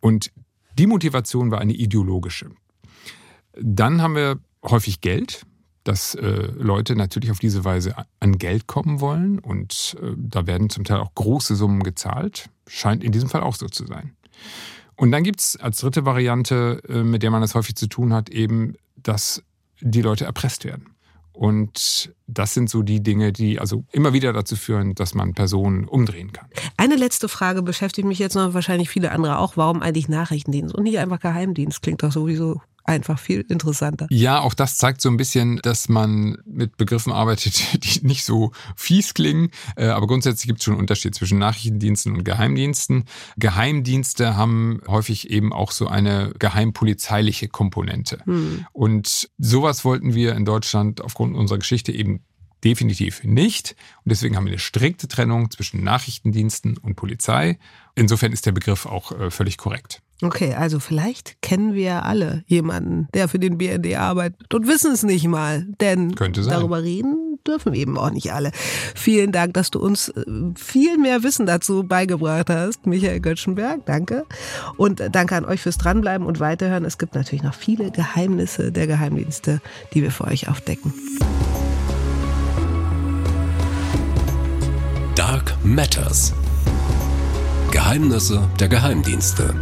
Und 0.00 0.30
die 0.78 0.86
Motivation 0.86 1.50
war 1.50 1.60
eine 1.60 1.72
ideologische. 1.72 2.50
Dann 3.54 4.02
haben 4.02 4.14
wir 4.14 4.38
häufig 4.64 5.00
Geld, 5.00 5.46
dass 5.84 6.14
äh, 6.14 6.52
Leute 6.58 6.94
natürlich 6.94 7.30
auf 7.30 7.38
diese 7.38 7.64
Weise 7.64 7.94
an 8.18 8.38
Geld 8.38 8.66
kommen 8.66 9.00
wollen 9.00 9.38
und 9.38 9.96
äh, 10.02 10.12
da 10.16 10.46
werden 10.46 10.68
zum 10.68 10.84
Teil 10.84 10.98
auch 10.98 11.14
große 11.14 11.56
Summen 11.56 11.82
gezahlt. 11.82 12.50
Scheint 12.66 13.02
in 13.02 13.12
diesem 13.12 13.28
Fall 13.28 13.42
auch 13.42 13.54
so 13.54 13.66
zu 13.66 13.86
sein. 13.86 14.14
Und 15.00 15.12
dann 15.12 15.22
gibt 15.22 15.40
es 15.40 15.56
als 15.56 15.78
dritte 15.78 16.04
Variante, 16.04 16.82
äh, 16.86 17.02
mit 17.02 17.22
der 17.22 17.30
man 17.30 17.40
das 17.40 17.54
häufig 17.54 17.74
zu 17.74 17.86
tun 17.86 18.12
hat, 18.12 18.28
eben, 18.28 18.74
dass 18.96 19.42
die 19.80 20.02
Leute 20.02 20.26
erpresst 20.26 20.66
werden. 20.66 20.90
Und 21.32 22.12
das 22.26 22.52
sind 22.52 22.68
so 22.68 22.82
die 22.82 23.02
Dinge, 23.02 23.32
die 23.32 23.58
also 23.58 23.84
immer 23.92 24.12
wieder 24.12 24.34
dazu 24.34 24.56
führen, 24.56 24.94
dass 24.94 25.14
man 25.14 25.32
Personen 25.32 25.88
umdrehen 25.88 26.32
kann. 26.32 26.48
Eine 26.76 26.96
letzte 26.96 27.30
Frage 27.30 27.62
beschäftigt 27.62 28.06
mich 28.06 28.18
jetzt 28.18 28.34
noch, 28.34 28.52
wahrscheinlich 28.52 28.90
viele 28.90 29.10
andere 29.12 29.38
auch. 29.38 29.56
Warum 29.56 29.80
eigentlich 29.80 30.10
Nachrichtendienst 30.10 30.74
und 30.74 30.82
nicht 30.82 30.98
einfach 30.98 31.20
Geheimdienst? 31.20 31.80
Klingt 31.80 32.02
doch 32.02 32.12
sowieso 32.12 32.60
einfach 32.84 33.18
viel 33.18 33.44
interessanter. 33.48 34.06
Ja, 34.10 34.40
auch 34.40 34.54
das 34.54 34.76
zeigt 34.76 35.00
so 35.00 35.08
ein 35.08 35.16
bisschen, 35.16 35.58
dass 35.58 35.88
man 35.88 36.38
mit 36.44 36.76
Begriffen 36.76 37.12
arbeitet, 37.12 37.62
die 37.84 38.06
nicht 38.06 38.24
so 38.24 38.52
fies 38.76 39.14
klingen. 39.14 39.50
Äh, 39.76 39.86
aber 39.86 40.06
grundsätzlich 40.06 40.46
gibt 40.46 40.60
es 40.60 40.64
schon 40.64 40.74
einen 40.74 40.80
Unterschied 40.80 41.14
zwischen 41.14 41.38
Nachrichtendiensten 41.38 42.14
und 42.14 42.24
Geheimdiensten. 42.24 43.04
Geheimdienste 43.36 44.36
haben 44.36 44.80
häufig 44.86 45.30
eben 45.30 45.52
auch 45.52 45.72
so 45.72 45.86
eine 45.86 46.32
geheimpolizeiliche 46.38 47.48
Komponente. 47.48 48.18
Hm. 48.24 48.66
Und 48.72 49.30
sowas 49.38 49.84
wollten 49.84 50.14
wir 50.14 50.34
in 50.34 50.44
Deutschland 50.44 51.00
aufgrund 51.00 51.36
unserer 51.36 51.58
Geschichte 51.58 51.92
eben 51.92 52.20
definitiv 52.64 53.24
nicht. 53.24 53.76
Und 54.04 54.10
deswegen 54.10 54.36
haben 54.36 54.44
wir 54.44 54.52
eine 54.52 54.58
strikte 54.58 55.08
Trennung 55.08 55.50
zwischen 55.50 55.82
Nachrichtendiensten 55.82 56.76
und 56.76 56.94
Polizei. 56.94 57.58
Insofern 57.94 58.32
ist 58.32 58.46
der 58.46 58.52
Begriff 58.52 58.86
auch 58.86 59.12
äh, 59.12 59.30
völlig 59.30 59.56
korrekt. 59.56 60.02
Okay, 60.22 60.54
also 60.54 60.80
vielleicht 60.80 61.40
kennen 61.40 61.74
wir 61.74 62.04
alle 62.04 62.44
jemanden, 62.46 63.08
der 63.14 63.28
für 63.28 63.38
den 63.38 63.56
BND 63.56 63.96
arbeitet 63.96 64.52
und 64.52 64.66
wissen 64.66 64.92
es 64.92 65.02
nicht 65.02 65.26
mal, 65.26 65.66
denn 65.80 66.14
darüber 66.14 66.82
reden 66.82 67.38
dürfen 67.46 67.72
eben 67.72 67.96
auch 67.96 68.10
nicht 68.10 68.32
alle. 68.32 68.50
Vielen 68.94 69.32
Dank, 69.32 69.54
dass 69.54 69.70
du 69.70 69.80
uns 69.80 70.10
äh, 70.10 70.24
viel 70.56 70.98
mehr 70.98 71.22
Wissen 71.22 71.46
dazu 71.46 71.84
beigebracht 71.84 72.50
hast, 72.50 72.86
Michael 72.86 73.20
Göttschenberg, 73.20 73.86
danke. 73.86 74.26
Und 74.76 75.02
danke 75.12 75.36
an 75.36 75.44
euch 75.44 75.62
fürs 75.62 75.78
Dranbleiben 75.78 76.26
und 76.26 76.38
Weiterhören. 76.38 76.84
Es 76.84 76.98
gibt 76.98 77.14
natürlich 77.14 77.42
noch 77.42 77.54
viele 77.54 77.90
Geheimnisse 77.90 78.72
der 78.72 78.86
Geheimdienste, 78.86 79.60
die 79.94 80.02
wir 80.02 80.10
für 80.10 80.24
euch 80.24 80.48
aufdecken. 80.48 80.92
Dark 85.14 85.54
Matters. 85.64 86.34
Geheimnisse 87.70 88.48
der 88.58 88.68
Geheimdienste. 88.68 89.54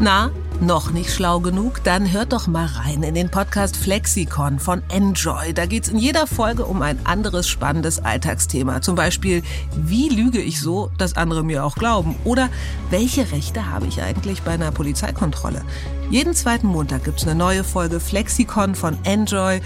Na, 0.00 0.30
noch 0.60 0.90
nicht 0.90 1.10
schlau 1.10 1.38
genug? 1.38 1.84
Dann 1.84 2.12
hört 2.12 2.32
doch 2.32 2.48
mal 2.48 2.66
rein 2.66 3.04
in 3.04 3.14
den 3.14 3.30
Podcast 3.30 3.76
Flexikon 3.76 4.58
von 4.58 4.82
Enjoy. 4.88 5.54
Da 5.54 5.66
geht's 5.66 5.88
in 5.88 5.98
jeder 5.98 6.26
Folge 6.26 6.64
um 6.64 6.82
ein 6.82 6.98
anderes 7.06 7.48
spannendes 7.48 8.04
Alltagsthema. 8.04 8.82
Zum 8.82 8.96
Beispiel, 8.96 9.42
wie 9.76 10.08
lüge 10.08 10.40
ich 10.40 10.60
so, 10.60 10.90
dass 10.98 11.16
andere 11.16 11.44
mir 11.44 11.64
auch 11.64 11.76
glauben? 11.76 12.16
Oder 12.24 12.48
welche 12.90 13.30
Rechte 13.30 13.70
habe 13.70 13.86
ich 13.86 14.02
eigentlich 14.02 14.42
bei 14.42 14.52
einer 14.52 14.72
Polizeikontrolle? 14.72 15.62
Jeden 16.10 16.34
zweiten 16.34 16.66
Montag 16.66 17.04
gibt's 17.04 17.24
eine 17.24 17.36
neue 17.36 17.62
Folge 17.62 18.00
Flexikon 18.00 18.74
von 18.74 18.98
Enjoy 19.04 19.60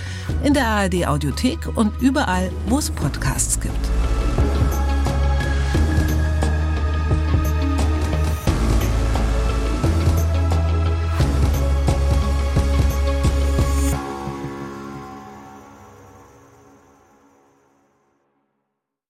in 0.45 0.53
der 0.53 0.67
ARD 0.67 1.07
Audiothek 1.07 1.75
und 1.75 1.93
überall, 2.03 2.51
wo 2.67 2.79
es 2.79 2.91
Podcasts 2.91 3.59
gibt. 3.61 3.89